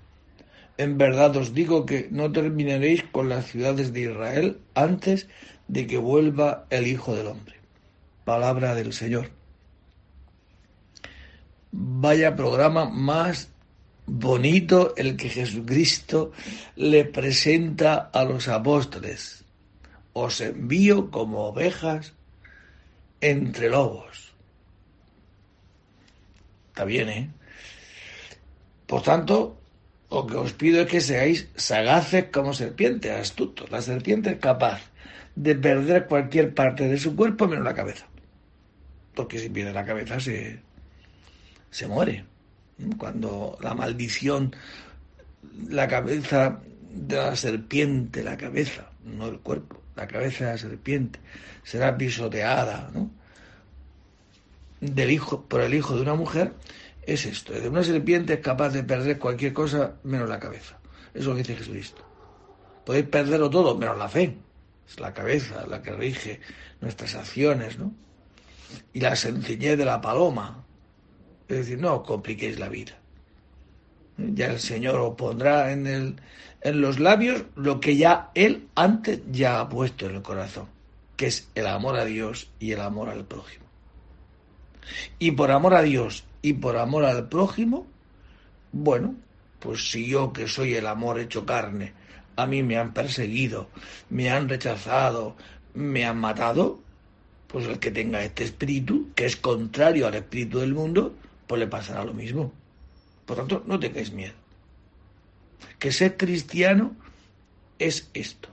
En 0.79 0.99
verdad 0.99 1.37
os 1.37 1.55
digo 1.55 1.87
que 1.87 2.09
no 2.11 2.33
terminaréis 2.33 3.05
con 3.13 3.29
las 3.29 3.47
ciudades 3.47 3.93
de 3.93 4.01
Israel 4.03 4.59
antes 4.75 5.29
de 5.69 5.87
que 5.87 5.99
vuelva 5.99 6.67
el 6.71 6.87
Hijo 6.87 7.15
del 7.15 7.27
Hombre. 7.29 7.57
Palabra 8.25 8.75
del 8.75 8.93
Señor. 8.93 9.31
Vaya 11.73 12.37
programa 12.37 12.89
más 12.89 13.51
bonito 14.07 14.95
el 14.97 15.17
que 15.17 15.29
Jesucristo 15.29 16.33
le 16.77 17.05
presenta 17.05 18.11
a 18.13 18.25
los 18.25 18.49
apóstoles. 18.49 19.45
Os 20.13 20.41
envío 20.41 21.11
como 21.11 21.47
ovejas 21.47 22.15
entre 23.21 23.71
lobos. 23.71 24.35
Está 26.69 26.85
bien, 26.85 27.09
¿eh? 27.09 27.31
Por 28.87 29.03
tanto, 29.03 29.62
lo 30.13 30.27
que 30.27 30.37
os 30.37 30.53
pido 30.53 30.83
es 30.83 30.89
que 30.89 31.01
seáis 31.01 31.49
sagaces 31.57 32.27
como 32.31 32.53
serpientes, 32.53 33.11
astutos. 33.11 33.71
La 33.71 33.81
serpiente 33.81 34.31
es 34.33 34.39
capaz 34.39 34.83
de 35.35 35.55
perder 35.55 36.07
cualquier 36.07 36.53
parte 36.53 36.87
de 36.87 36.99
su 36.99 37.17
cuerpo 37.17 37.49
menos 37.49 37.65
la 37.65 37.75
cabeza. 37.75 38.07
Porque 39.15 39.39
si 39.39 39.49
pierde 39.49 39.73
la 39.73 39.87
cabeza 39.87 40.21
se, 40.21 40.61
se 41.71 41.87
muere. 41.89 42.27
Cuando 42.99 43.57
la 43.63 43.75
maldición, 43.75 44.55
la 45.69 45.89
cabeza 45.89 46.61
de 46.93 47.17
la 47.17 47.37
serpiente, 47.37 48.23
la 48.23 48.37
cabeza, 48.37 48.91
no 49.05 49.29
el 49.29 49.39
cuerpo, 49.39 49.81
la 49.97 50.07
cabeza 50.07 50.45
de 50.45 50.51
la 50.53 50.59
serpiente, 50.59 51.21
será 51.63 51.97
pisoteada 51.97 52.91
¿no? 52.93 53.11
Del 54.81 55.11
hijo, 55.11 55.43
por 55.43 55.61
el 55.63 55.75
hijo 55.75 55.95
de 55.95 56.03
una 56.03 56.15
mujer, 56.15 56.53
es 57.03 57.27
esto. 57.27 57.53
De 57.53 57.69
una 57.69 57.83
serpiente 57.83 58.35
es 58.35 58.41
capaz 58.41 58.71
de 58.71 58.85
perder 58.85 59.19
cualquier 59.19 59.53
cosa 59.53 59.95
menos 60.05 60.29
la 60.29 60.39
cabeza. 60.39 60.79
Eso 61.15 61.21
es 61.21 61.27
lo 61.27 61.33
que 61.35 61.39
dice 61.39 61.57
Jesucristo. 61.57 62.03
Podéis 62.85 63.07
perderlo 63.07 63.51
todo 63.51 63.77
menos 63.77 63.99
la 63.99 64.09
fe. 64.09 64.37
Es 64.89 64.99
la 65.01 65.13
cabeza 65.13 65.67
la 65.67 65.83
que 65.83 65.93
rige 65.93 66.41
nuestras 66.81 67.15
acciones, 67.15 67.79
¿no? 67.79 67.93
Y 68.93 69.01
la 69.01 69.15
sencillez 69.17 69.77
de 69.77 69.85
la 69.85 70.01
paloma. 70.01 70.65
Es 71.49 71.59
decir, 71.59 71.79
no 71.79 72.03
compliquéis 72.03 72.59
la 72.59 72.69
vida. 72.69 72.93
Ya 74.17 74.47
el 74.47 74.61
Señor 74.61 74.97
os 74.97 75.15
pondrá 75.15 75.73
en, 75.73 75.87
el, 75.87 76.21
en 76.61 76.81
los 76.81 76.99
labios 76.99 77.45
lo 77.57 77.81
que 77.81 77.97
ya 77.97 78.31
Él 78.35 78.69
antes 78.75 79.21
ya 79.31 79.61
ha 79.61 79.69
puesto 79.69 80.07
en 80.07 80.17
el 80.17 80.23
corazón, 80.23 80.69
que 81.17 81.27
es 81.27 81.49
el 81.55 81.67
amor 81.67 81.97
a 81.97 82.05
Dios 82.05 82.51
y 82.59 82.73
el 82.73 82.81
amor 82.81 83.09
al 83.09 83.25
prójimo. 83.25 83.65
Y 85.19 85.33
por 85.33 85.51
amor 85.51 85.75
a 85.75 85.83
Dios 85.83 86.25
y 86.43 86.55
por 86.55 86.77
amor 86.77 87.05
al 87.05 87.29
prójimo, 87.29 87.87
bueno, 88.73 89.15
pues 89.61 89.91
si 89.91 90.09
yo 90.09 90.33
que 90.33 90.49
soy 90.49 90.75
el 90.75 90.87
amor 90.87 91.21
hecho 91.21 91.47
carne, 91.47 91.93
a 92.37 92.47
mí 92.47 92.63
me 92.63 92.77
han 92.77 92.93
perseguido, 92.93 93.69
me 94.11 94.31
han 94.31 94.49
rechazado, 94.49 95.37
me 95.75 96.05
han 96.05 96.19
matado, 96.19 96.81
pues 97.47 97.67
el 97.67 97.79
que 97.79 97.91
tenga 97.91 98.25
este 98.25 98.45
espíritu, 98.45 99.11
que 99.15 99.27
es 99.27 99.37
contrario 99.37 100.07
al 100.07 100.15
espíritu 100.15 100.59
del 100.59 100.75
mundo, 100.75 101.15
pues 101.47 101.61
le 101.61 101.67
pasará 101.67 102.05
lo 102.05 102.15
mismo. 102.15 102.53
Por 103.27 103.37
tanto, 103.37 103.63
no 103.67 103.79
tengáis 103.79 104.13
miedo. 104.13 104.35
Que 105.79 105.93
ser 105.93 106.17
cristiano 106.17 106.97
es 107.79 108.11
esto. 108.15 108.49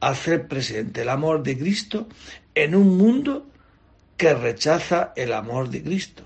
Hacer 0.00 0.46
presente 0.46 1.02
el 1.02 1.08
amor 1.08 1.42
de 1.42 1.56
Cristo 1.56 2.08
en 2.54 2.74
un 2.74 2.98
mundo 2.98 3.46
que 4.16 4.34
rechaza 4.34 5.12
el 5.16 5.32
amor 5.32 5.70
de 5.70 5.82
Cristo. 5.82 6.25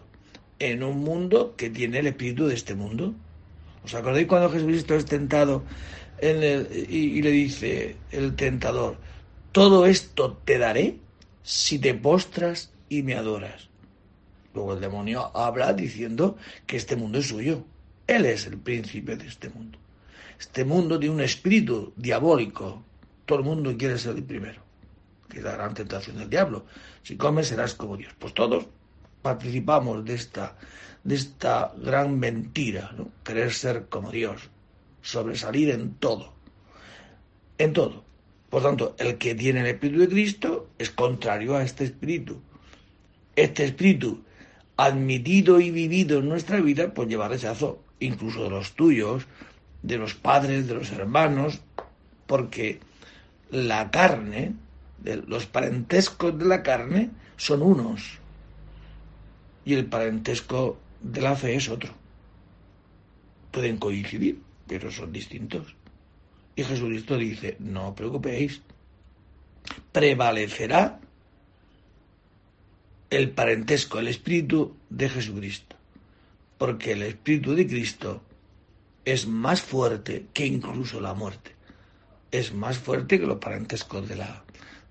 En 0.61 0.85
un 0.85 0.99
mundo 1.03 1.55
que 1.57 1.70
tiene 1.70 1.99
el 1.99 2.07
espíritu 2.07 2.46
de 2.46 2.55
este 2.55 2.77
mundo. 2.77 3.14
¿Os 3.85 3.94
acordáis 3.94 4.29
cuando 4.29 4.51
Jesucristo 4.51 4.94
es 4.94 5.07
tentado 5.07 5.64
y, 6.23 6.96
y 6.96 7.23
le 7.23 7.31
dice 7.31 7.96
el 8.12 8.37
tentador, 8.37 8.99
todo 9.53 9.87
esto 9.87 10.38
te 10.44 10.59
daré 10.59 10.99
si 11.42 11.79
te 11.79 11.94
postras 11.94 12.70
y 12.88 13.03
me 13.03 13.14
adoras? 13.14 13.70
Luego 14.55 14.75
el 14.75 14.81
demonio 14.81 15.31
habla 15.37 15.73
diciendo 15.73 16.37
que 16.66 16.77
este 16.77 16.96
mundo 16.96 17.18
es 17.18 17.29
suyo. 17.29 17.64
Él 18.07 18.27
es 18.27 18.46
el 18.46 18.59
príncipe 18.59 19.16
de 19.16 19.27
este 19.27 19.49
mundo. 19.49 19.79
Este 20.38 20.64
mundo 20.64 20.99
tiene 20.99 21.14
un 21.14 21.20
espíritu 21.20 21.92
diabólico. 21.96 22.83
Todo 23.27 23.38
el 23.38 23.44
mundo 23.44 23.77
quiere 23.77 23.99
ser 23.99 24.16
el 24.16 24.25
primero. 24.25 24.62
Que 25.29 25.38
es 25.38 25.44
la 25.44 25.53
gran 25.53 25.75
tentación 25.75 26.18
del 26.18 26.29
diablo. 26.29 26.64
Si 27.03 27.16
comes 27.16 27.49
serás 27.49 27.75
como 27.75 27.96
Dios. 27.96 28.12
Pues 28.18 28.35
todos 28.35 28.66
participamos 29.22 30.04
de 30.04 30.14
esta, 30.14 30.56
de 31.04 31.14
esta 31.14 31.72
gran 31.76 32.18
mentira. 32.18 32.94
Querer 33.24 33.52
ser 33.52 33.87
como 33.88 34.11
Dios. 34.11 34.50
Sobresalir 35.02 35.70
en 35.70 35.94
todo. 35.94 36.33
En 37.59 37.72
todo. 37.72 38.04
Por 38.48 38.62
tanto, 38.62 38.96
el 38.98 39.16
que 39.16 39.35
tiene 39.35 39.61
el 39.61 39.66
Espíritu 39.66 40.00
de 40.00 40.09
Cristo 40.09 40.70
es 40.78 40.90
contrario 40.90 41.56
a 41.56 41.62
este 41.62 41.85
Espíritu. 41.85 42.40
Este 43.37 43.64
Espíritu 43.64 44.24
admitido 44.76 45.61
y 45.61 45.70
vivido 45.70 46.18
en 46.18 46.28
nuestra 46.28 46.61
vida, 46.61 46.92
pues 46.92 47.09
lleva 47.09 47.28
rechazo, 47.28 47.83
incluso 48.00 48.44
de 48.44 48.50
los 48.50 48.72
tuyos, 48.72 49.26
de 49.83 49.98
los 49.98 50.14
padres, 50.14 50.66
de 50.66 50.74
los 50.74 50.90
hermanos, 50.90 51.61
porque 52.26 52.80
la 53.50 53.90
carne, 53.90 54.54
los 55.04 55.46
parentescos 55.46 56.38
de 56.38 56.46
la 56.46 56.62
carne 56.62 57.11
son 57.37 57.62
unos 57.62 58.19
y 59.70 59.74
el 59.74 59.87
parentesco 59.87 60.80
de 61.00 61.20
la 61.20 61.37
fe 61.37 61.54
es 61.54 61.68
otro. 61.68 61.94
Pueden 63.52 63.76
coincidir, 63.76 64.40
pero 64.66 64.90
son 64.90 65.12
distintos. 65.12 65.76
Y 66.56 66.64
Jesucristo 66.64 67.16
dice, 67.16 67.56
no 67.61 67.90
os 67.90 67.94
preocupéis, 67.94 68.62
prevalecerá 69.92 70.98
el 73.11 73.30
parentesco, 73.30 74.00
el 74.00 74.09
espíritu 74.09 74.74
de 74.88 75.09
Jesucristo. 75.09 75.76
Porque 76.59 76.92
el 76.92 77.04
espíritu 77.04 77.54
de 77.54 77.68
Cristo 77.68 78.22
es 79.04 79.28
más 79.28 79.62
fuerte 79.62 80.26
que 80.33 80.46
incluso 80.46 81.00
la 81.00 81.14
muerte. 81.14 81.54
Es 82.33 82.52
más 82.52 82.76
fuerte 82.76 83.20
que 83.20 83.26
los 83.26 83.38
parentescos 83.38 84.09
de 84.09 84.16
la, 84.16 84.42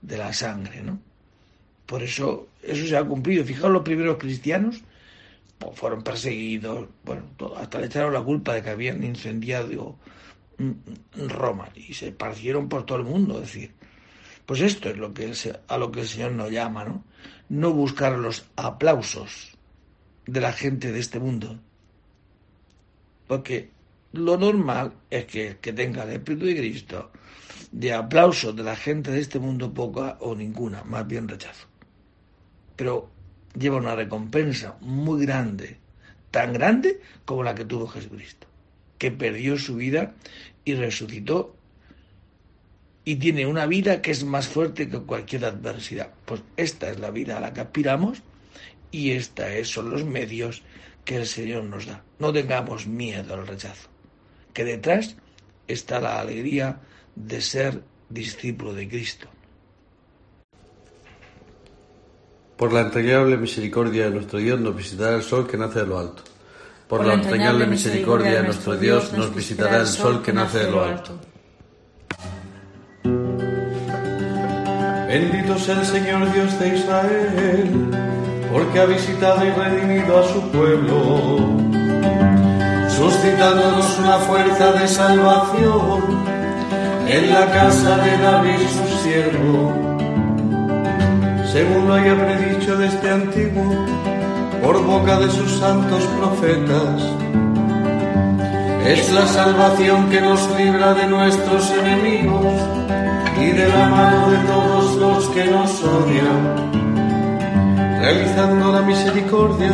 de 0.01 0.17
la 0.17 0.31
sangre, 0.31 0.81
¿no? 0.83 1.08
Por 1.89 2.03
eso, 2.03 2.47
eso 2.61 2.85
se 2.85 2.95
ha 2.95 3.03
cumplido. 3.03 3.43
Fijaos, 3.43 3.73
los 3.73 3.81
primeros 3.81 4.17
cristianos 4.17 4.83
pues, 5.57 5.75
fueron 5.75 6.03
perseguidos, 6.03 6.87
bueno, 7.03 7.23
hasta 7.57 7.79
le 7.79 7.87
echaron 7.87 8.13
la 8.13 8.21
culpa 8.21 8.53
de 8.53 8.61
que 8.61 8.69
habían 8.69 9.03
incendiado 9.03 9.97
Roma 11.15 11.69
y 11.73 11.95
se 11.95 12.09
esparcieron 12.09 12.69
por 12.69 12.85
todo 12.85 12.99
el 12.99 13.05
mundo. 13.05 13.41
Es 13.41 13.53
decir, 13.53 13.71
pues 14.45 14.61
esto 14.61 14.89
es 14.89 14.97
lo 14.97 15.15
que 15.15 15.33
a 15.67 15.77
lo 15.79 15.91
que 15.91 16.01
el 16.01 16.07
Señor 16.07 16.33
nos 16.33 16.51
llama, 16.51 16.85
¿no? 16.85 17.03
No 17.49 17.73
buscar 17.73 18.19
los 18.19 18.45
aplausos 18.55 19.57
de 20.27 20.41
la 20.41 20.53
gente 20.53 20.91
de 20.91 20.99
este 20.99 21.19
mundo. 21.19 21.59
Porque 23.25 23.71
lo 24.13 24.37
normal 24.37 24.93
es 25.09 25.25
que, 25.25 25.57
que 25.59 25.73
tenga 25.73 26.03
el 26.03 26.11
Espíritu 26.11 26.45
de 26.45 26.55
Cristo 26.55 27.11
de 27.71 27.93
aplausos 27.93 28.55
de 28.55 28.61
la 28.61 28.75
gente 28.75 29.09
de 29.09 29.21
este 29.21 29.39
mundo 29.39 29.73
poca 29.73 30.17
o 30.19 30.35
ninguna, 30.35 30.83
más 30.83 31.07
bien 31.07 31.27
rechazo. 31.27 31.68
Pero 32.79 33.09
lleva 33.59 33.75
una 33.75 33.93
recompensa 33.93 34.77
muy 34.79 35.25
grande, 35.25 35.79
tan 36.31 36.53
grande 36.53 37.01
como 37.25 37.43
la 37.43 37.53
que 37.53 37.65
tuvo 37.65 37.87
Jesucristo, 37.87 38.47
que 38.97 39.11
perdió 39.11 39.57
su 39.57 39.75
vida 39.75 40.15
y 40.63 40.75
resucitó 40.75 41.57
y 43.03 43.17
tiene 43.17 43.45
una 43.47 43.65
vida 43.65 44.01
que 44.01 44.11
es 44.11 44.23
más 44.23 44.47
fuerte 44.47 44.87
que 44.87 45.01
cualquier 45.01 45.43
adversidad. 45.43 46.13
Pues 46.23 46.41
esta 46.55 46.89
es 46.89 46.99
la 46.99 47.11
vida 47.11 47.35
a 47.35 47.41
la 47.41 47.51
que 47.51 47.59
aspiramos 47.59 48.23
y 48.91 49.11
estos 49.11 49.67
son 49.67 49.89
los 49.89 50.05
medios 50.05 50.63
que 51.03 51.17
el 51.17 51.27
Señor 51.27 51.65
nos 51.65 51.85
da. 51.85 52.05
No 52.17 52.31
tengamos 52.31 52.87
miedo 52.87 53.33
al 53.33 53.45
rechazo, 53.45 53.89
que 54.53 54.63
detrás 54.63 55.17
está 55.67 55.99
la 55.99 56.21
alegría 56.21 56.79
de 57.17 57.41
ser 57.41 57.83
discípulo 58.07 58.73
de 58.73 58.87
Cristo. 58.87 59.27
Por 62.59 62.73
la 62.73 62.81
entrañable 62.81 63.37
misericordia 63.37 64.03
de 64.03 64.11
nuestro 64.11 64.37
Dios 64.37 64.59
nos 64.59 64.75
visitará 64.75 65.15
el 65.15 65.23
sol 65.23 65.47
que 65.47 65.55
nace 65.55 65.79
de 65.79 65.85
lo 65.85 65.97
alto. 65.97 66.23
Por 66.89 67.05
la 67.05 67.13
entrañable 67.13 67.65
misericordia 67.65 68.41
de 68.41 68.43
nuestro 68.43 68.75
Dios 68.75 69.13
nos 69.13 69.33
visitará 69.33 69.77
el 69.77 69.87
sol 69.87 70.21
que 70.21 70.33
nace 70.33 70.65
de 70.65 70.69
lo 70.69 70.83
alto. 70.83 71.17
Bendito 75.07 75.57
sea 75.57 75.79
el 75.79 75.85
Señor 75.85 76.33
Dios 76.33 76.59
de 76.59 76.77
Israel, 76.77 77.71
porque 78.51 78.79
ha 78.81 78.85
visitado 78.87 79.45
y 79.45 79.51
redimido 79.51 80.19
a 80.19 80.27
su 80.27 80.41
pueblo, 80.51 81.37
suscitándonos 82.89 83.99
una 83.99 84.17
fuerza 84.19 84.73
de 84.73 84.85
salvación 84.85 86.03
en 87.07 87.29
la 87.31 87.45
casa 87.53 87.97
de 87.99 88.17
David 88.17 88.59
su 88.67 88.97
siervo, 89.01 89.88
según 91.51 91.87
lo 91.87 91.95
haya 91.95 92.15
predicho 92.15 92.77
desde 92.77 93.09
antiguo 93.09 93.63
por 94.63 94.83
boca 94.85 95.19
de 95.19 95.29
sus 95.29 95.51
santos 95.57 96.03
profetas. 96.19 97.01
Es 98.85 99.11
la 99.11 99.25
salvación 99.25 100.09
que 100.09 100.21
nos 100.21 100.47
libra 100.57 100.93
de 100.93 101.07
nuestros 101.07 101.71
enemigos 101.71 102.53
y 103.41 103.47
de 103.51 103.67
la 103.67 103.89
mano 103.89 104.29
de 104.31 104.37
todos 104.47 104.95
los 104.95 105.29
que 105.29 105.45
nos 105.45 105.83
odian, 105.83 106.71
realizando 107.99 108.71
la 108.71 108.81
misericordia 108.81 109.71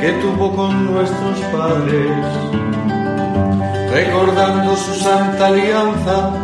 que 0.00 0.12
tuvo 0.22 0.54
con 0.54 0.92
nuestros 0.92 1.38
padres, 1.52 2.10
recordando 3.90 4.76
su 4.76 4.94
santa 4.94 5.46
alianza 5.46 6.43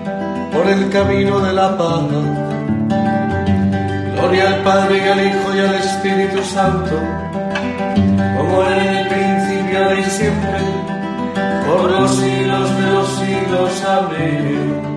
por 0.61 0.69
el 0.69 0.89
camino 0.89 1.39
de 1.39 1.53
la 1.53 1.75
paz. 1.75 2.03
Gloria 4.13 4.47
al 4.47 4.63
Padre 4.63 4.97
y 4.97 5.07
al 5.07 5.27
Hijo 5.27 5.55
y 5.55 5.59
al 5.59 5.75
Espíritu 5.75 6.43
Santo, 6.43 6.95
como 8.37 8.63
era 8.63 8.83
en 8.85 8.95
el 8.97 9.07
principio 9.07 9.99
y 9.99 10.03
siempre 10.03 10.59
por 11.65 11.89
los 11.89 12.11
siglos 12.11 12.77
de 12.77 12.91
los 12.91 13.07
siglos. 13.21 13.83
Amén. 13.85 14.91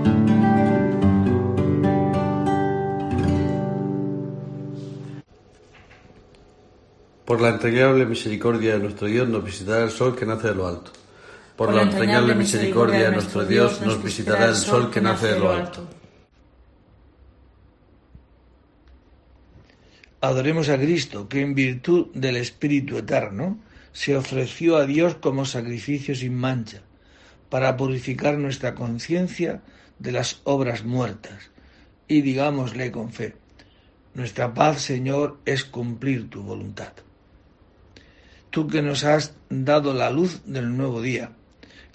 Por 7.25 7.41
la 7.41 7.49
entrañable 7.49 8.05
misericordia 8.05 8.75
de 8.75 8.81
nuestro 8.81 9.07
Dios 9.07 9.27
nos 9.29 9.43
visitará 9.43 9.85
el 9.85 9.91
sol 9.91 10.15
que 10.15 10.27
nace 10.27 10.49
de 10.49 10.55
lo 10.57 10.67
alto. 10.67 11.04
Por, 11.57 11.73
la 11.73 11.83
entrañable 11.83 12.35
misericordia 12.35 13.05
de 13.05 13.13
nuestro 13.13 13.45
Dios 13.45 13.81
nos 13.81 14.03
visitará 14.03 14.47
el 14.47 14.57
sol 14.57 14.91
que 14.91 15.01
nace 15.01 15.29
de 15.29 15.39
lo 15.39 15.53
alto. 15.53 15.89
Adoremos 20.21 20.69
a 20.69 20.79
Cristo, 20.79 21.29
que 21.29 21.43
en 21.43 21.55
virtud 21.55 22.09
del 22.15 22.39
Espíritu 22.39 22.99
Eterno 22.99 23.59
se 23.93 24.17
ofreció 24.17 24.77
a 24.77 24.87
Dios 24.87 25.15
como 25.15 25.45
sacrificio 25.45 26.17
sin 26.17 26.35
mancha, 26.35 26.83
para 27.51 27.77
purificar 27.77 28.37
nuestra 28.37 28.75
conciencia 28.75 29.63
de 30.01 30.11
las 30.11 30.41
obras 30.43 30.85
muertas. 30.85 31.51
Y 32.09 32.23
digámosle 32.23 32.91
con 32.91 33.13
fe, 33.13 33.37
nuestra 34.15 34.55
paz, 34.55 34.83
Señor, 34.83 35.39
es 35.45 35.65
cumplir 35.65 36.31
tu 36.31 36.43
voluntad. 36.43 36.93
Tú 38.51 38.67
que 38.67 38.83
nos 38.83 39.05
has 39.05 39.35
dado 39.51 39.95
la 39.95 40.11
luz 40.11 40.43
del 40.47 40.77
nuevo 40.77 41.01
día, 41.01 41.31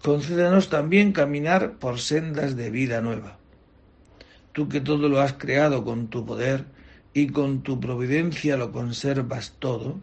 concédenos 0.01 0.69
también 0.69 1.11
caminar 1.11 1.73
por 1.73 1.99
sendas 1.99 2.55
de 2.55 2.69
vida 2.69 3.01
nueva. 3.01 3.37
Tú 4.53 4.69
que 4.69 4.81
todo 4.81 5.09
lo 5.09 5.19
has 5.21 5.33
creado 5.33 5.83
con 5.83 6.07
tu 6.07 6.25
poder 6.25 6.65
y 7.13 7.27
con 7.27 7.61
tu 7.61 7.79
providencia 7.79 8.57
lo 8.57 8.71
conservas 8.71 9.55
todo, 9.59 9.99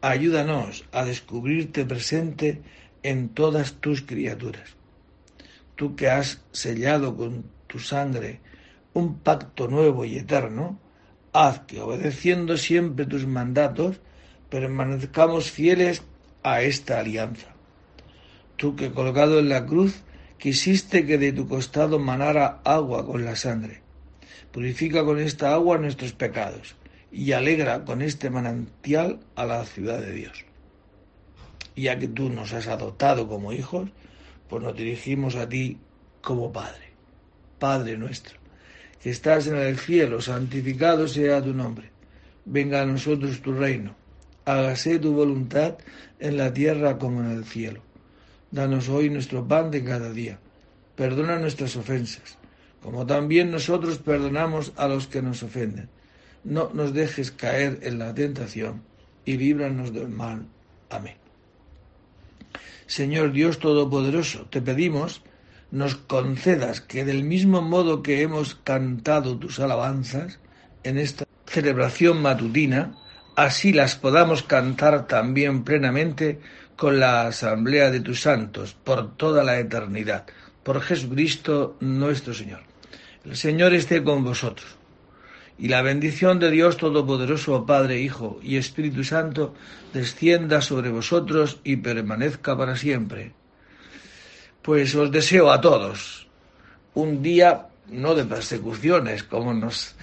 ayúdanos 0.00 0.84
a 0.92 1.04
descubrirte 1.04 1.84
presente 1.84 2.62
en 3.02 3.28
todas 3.28 3.74
tus 3.74 4.02
criaturas. 4.02 4.76
Tú 5.76 5.96
que 5.96 6.08
has 6.08 6.42
sellado 6.52 7.16
con 7.16 7.44
tu 7.66 7.78
sangre 7.78 8.40
un 8.94 9.18
pacto 9.18 9.68
nuevo 9.68 10.04
y 10.04 10.16
eterno, 10.16 10.78
haz 11.32 11.60
que, 11.60 11.80
obedeciendo 11.80 12.56
siempre 12.56 13.06
tus 13.06 13.26
mandatos, 13.26 14.00
permanezcamos 14.50 15.50
fieles 15.50 16.02
a 16.42 16.62
esta 16.62 16.98
alianza. 16.98 17.57
Tú 18.58 18.74
que 18.74 18.90
colgado 18.90 19.38
en 19.38 19.48
la 19.48 19.64
cruz 19.66 20.02
quisiste 20.36 21.06
que 21.06 21.16
de 21.16 21.32
tu 21.32 21.46
costado 21.46 22.00
manara 22.00 22.60
agua 22.64 23.06
con 23.06 23.24
la 23.24 23.36
sangre. 23.36 23.82
Purifica 24.50 25.04
con 25.04 25.20
esta 25.20 25.54
agua 25.54 25.78
nuestros 25.78 26.12
pecados 26.12 26.74
y 27.12 27.30
alegra 27.30 27.84
con 27.84 28.02
este 28.02 28.30
manantial 28.30 29.20
a 29.36 29.46
la 29.46 29.64
ciudad 29.64 30.00
de 30.00 30.12
Dios. 30.12 30.44
Ya 31.76 32.00
que 32.00 32.08
tú 32.08 32.30
nos 32.30 32.52
has 32.52 32.66
adoptado 32.66 33.28
como 33.28 33.52
hijos, 33.52 33.90
pues 34.48 34.60
nos 34.60 34.76
dirigimos 34.76 35.36
a 35.36 35.48
ti 35.48 35.78
como 36.20 36.50
Padre. 36.52 36.88
Padre 37.60 37.96
nuestro, 37.96 38.38
que 39.00 39.10
estás 39.10 39.46
en 39.46 39.54
el 39.54 39.78
cielo, 39.78 40.20
santificado 40.20 41.06
sea 41.06 41.40
tu 41.40 41.54
nombre. 41.54 41.92
Venga 42.44 42.82
a 42.82 42.86
nosotros 42.86 43.40
tu 43.40 43.52
reino. 43.52 43.94
Hágase 44.44 44.98
tu 44.98 45.12
voluntad 45.12 45.78
en 46.18 46.36
la 46.36 46.52
tierra 46.52 46.98
como 46.98 47.20
en 47.20 47.30
el 47.30 47.44
cielo. 47.44 47.87
Danos 48.50 48.88
hoy 48.88 49.10
nuestro 49.10 49.46
pan 49.46 49.70
de 49.70 49.84
cada 49.84 50.10
día. 50.10 50.38
Perdona 50.96 51.38
nuestras 51.38 51.76
ofensas, 51.76 52.38
como 52.82 53.06
también 53.06 53.50
nosotros 53.50 53.98
perdonamos 53.98 54.72
a 54.76 54.88
los 54.88 55.06
que 55.06 55.22
nos 55.22 55.42
ofenden 55.42 55.88
no 56.44 56.70
nos 56.72 56.94
dejes 56.94 57.30
caer 57.30 57.80
en 57.82 57.98
la 57.98 58.14
tentación 58.14 58.82
y 59.24 59.36
líbranos 59.36 59.92
del 59.92 60.08
mal. 60.08 60.46
Amén. 60.90 61.16
Señor 62.86 63.32
Dios 63.32 63.58
Todopoderoso, 63.58 64.46
te 64.46 64.62
pedimos 64.62 65.22
nos 65.70 65.96
concedas 65.96 66.80
que 66.80 67.04
del 67.04 67.24
mismo 67.24 67.60
modo 67.60 68.02
que 68.02 68.22
hemos 68.22 68.54
cantado 68.54 69.38
tus 69.38 69.60
alabanzas 69.60 70.38
en 70.82 70.96
esta 70.96 71.26
celebración 71.44 72.22
matutina, 72.22 72.96
así 73.36 73.74
las 73.74 73.94
podamos 73.94 74.42
cantar 74.42 75.06
también 75.06 75.64
plenamente 75.64 76.40
con 76.78 77.00
la 77.00 77.26
asamblea 77.26 77.90
de 77.90 77.98
tus 77.98 78.20
santos 78.20 78.76
por 78.84 79.16
toda 79.16 79.42
la 79.42 79.58
eternidad. 79.58 80.26
Por 80.62 80.80
Jesucristo 80.80 81.76
nuestro 81.80 82.32
Señor. 82.32 82.60
El 83.24 83.36
Señor 83.36 83.74
esté 83.74 84.04
con 84.04 84.22
vosotros 84.22 84.76
y 85.58 85.66
la 85.66 85.82
bendición 85.82 86.38
de 86.38 86.52
Dios 86.52 86.76
Todopoderoso, 86.76 87.66
Padre, 87.66 88.00
Hijo 88.00 88.38
y 88.44 88.58
Espíritu 88.58 89.02
Santo, 89.02 89.56
descienda 89.92 90.60
sobre 90.60 90.90
vosotros 90.90 91.58
y 91.64 91.78
permanezca 91.78 92.56
para 92.56 92.76
siempre. 92.76 93.32
Pues 94.62 94.94
os 94.94 95.10
deseo 95.10 95.50
a 95.50 95.60
todos 95.60 96.28
un 96.94 97.24
día 97.24 97.66
no 97.88 98.14
de 98.14 98.24
persecuciones, 98.24 99.24
como 99.24 99.52
nos 99.52 99.96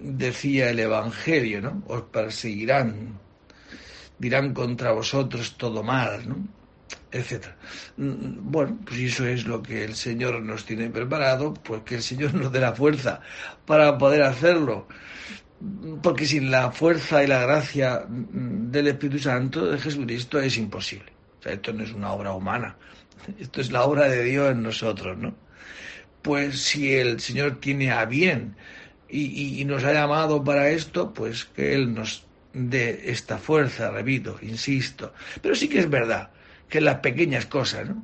decía 0.00 0.70
el 0.70 0.80
Evangelio, 0.80 1.60
¿no? 1.60 1.84
Os 1.86 2.02
perseguirán, 2.02 3.14
dirán 4.20 4.54
contra 4.54 4.92
vosotros 4.92 5.56
todo 5.56 5.82
mal, 5.82 6.28
¿no? 6.28 6.36
etcétera. 7.10 7.56
Mm, 7.96 8.50
bueno, 8.50 8.78
pues 8.84 9.00
eso 9.00 9.26
es 9.26 9.46
lo 9.46 9.62
que 9.62 9.84
el 9.84 9.94
Señor 9.94 10.40
nos 10.42 10.64
tiene 10.64 10.90
preparado, 10.90 11.54
pues 11.54 11.82
que 11.82 11.96
el 11.96 12.02
Señor 12.02 12.34
nos 12.40 12.52
dé 12.52 12.60
la 12.60 12.74
fuerza 12.74 13.20
para 13.66 13.98
poder 13.98 14.22
hacerlo, 14.22 14.86
porque 16.02 16.26
sin 16.26 16.50
la 16.50 16.70
fuerza 16.70 17.22
y 17.24 17.26
la 17.26 17.40
gracia 17.40 18.04
del 18.08 18.88
Espíritu 18.88 19.18
Santo 19.18 19.66
de 19.66 19.78
Jesucristo 19.78 20.38
es 20.40 20.56
imposible. 20.56 21.12
O 21.40 21.42
sea, 21.42 21.52
esto 21.52 21.72
no 21.72 21.82
es 21.84 21.92
una 21.92 22.12
obra 22.12 22.32
humana, 22.32 22.76
esto 23.38 23.60
es 23.60 23.72
la 23.72 23.84
obra 23.84 24.08
de 24.08 24.22
Dios 24.24 24.52
en 24.52 24.62
nosotros, 24.62 25.16
¿no? 25.18 25.34
Pues 26.22 26.60
si 26.60 26.92
el 26.92 27.18
Señor 27.20 27.60
tiene 27.60 27.90
a 27.90 28.04
bien 28.04 28.54
y 29.08 29.64
nos 29.64 29.82
ha 29.82 29.92
llamado 29.92 30.44
para 30.44 30.68
esto, 30.68 31.12
pues 31.14 31.46
que 31.46 31.74
Él 31.74 31.94
nos 31.94 32.24
dé 32.52 33.10
esta 33.10 33.38
fuerza, 33.38 33.90
repito, 33.90 34.38
insisto. 34.42 35.12
Pero 35.40 35.54
sí 35.54 35.68
que 35.68 35.78
es 35.78 35.88
verdad 35.88 36.30
que 36.68 36.78
en 36.78 36.84
las 36.84 36.96
pequeñas 36.96 37.46
cosas, 37.46 37.88
¿no? 37.88 38.02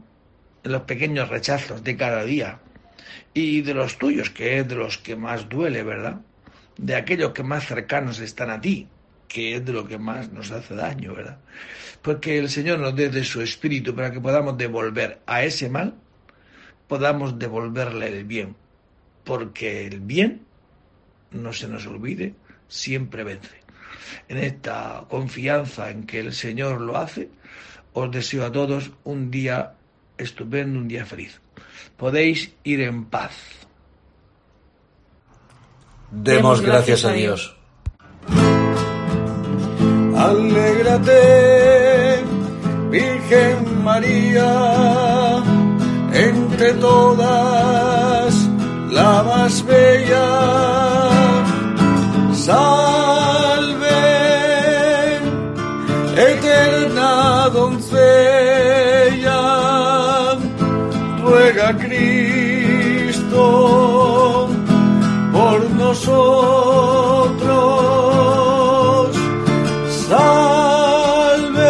en 0.64 0.72
los 0.72 0.82
pequeños 0.82 1.28
rechazos 1.28 1.84
de 1.84 1.96
cada 1.96 2.24
día 2.24 2.58
y 3.32 3.62
de 3.62 3.74
los 3.74 3.98
tuyos, 3.98 4.30
que 4.30 4.58
es 4.58 4.68
de 4.68 4.74
los 4.74 4.98
que 4.98 5.14
más 5.14 5.48
duele, 5.48 5.82
¿verdad? 5.82 6.20
De 6.76 6.96
aquellos 6.96 7.32
que 7.32 7.42
más 7.42 7.66
cercanos 7.66 8.18
están 8.18 8.50
a 8.50 8.60
ti, 8.60 8.88
que 9.28 9.56
es 9.56 9.64
de 9.64 9.72
lo 9.72 9.86
que 9.86 9.98
más 9.98 10.32
nos 10.32 10.50
hace 10.50 10.74
daño, 10.74 11.14
¿verdad? 11.14 11.38
Pues 12.02 12.18
que 12.18 12.38
el 12.38 12.48
Señor 12.48 12.80
nos 12.80 12.96
dé 12.96 13.08
de 13.10 13.24
su 13.24 13.40
espíritu 13.42 13.94
para 13.94 14.10
que 14.10 14.20
podamos 14.20 14.58
devolver 14.58 15.20
a 15.26 15.44
ese 15.44 15.68
mal, 15.68 15.94
podamos 16.88 17.38
devolverle 17.38 18.08
el 18.08 18.24
bien, 18.24 18.56
porque 19.24 19.86
el 19.86 20.00
bien, 20.00 20.42
no 21.30 21.52
se 21.52 21.68
nos 21.68 21.86
olvide, 21.86 22.34
siempre 22.68 23.24
vence. 23.24 23.65
En 24.28 24.38
esta 24.38 25.04
confianza 25.08 25.90
en 25.90 26.04
que 26.04 26.20
el 26.20 26.32
Señor 26.32 26.80
lo 26.80 26.96
hace, 26.96 27.28
os 27.92 28.10
deseo 28.10 28.44
a 28.44 28.52
todos 28.52 28.90
un 29.04 29.30
día 29.30 29.74
estupendo, 30.18 30.78
un 30.78 30.88
día 30.88 31.06
feliz. 31.06 31.40
Podéis 31.96 32.52
ir 32.64 32.80
en 32.82 33.06
paz. 33.06 33.32
Demos 36.10 36.60
gracias 36.60 37.04
a 37.04 37.12
Dios. 37.12 37.56
Alégrate, 40.16 41.20
Virgen 42.90 43.84
María, 43.84 45.42
entre 46.12 46.72
todas 46.74 48.34
la 48.90 49.22
más 49.22 49.64
bella. 49.66 51.06
Doncella, 57.50 59.38
ruega 61.22 61.68
a 61.68 61.74
Cristo 61.74 63.38
por 65.32 65.70
nosotros. 65.70 66.26
Salve, 70.08 71.68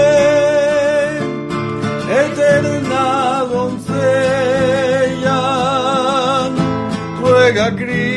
eterna 2.24 3.44
doncella, 3.50 5.40
ruega 7.20 7.66
a 7.66 7.72
Cristo. 7.74 8.16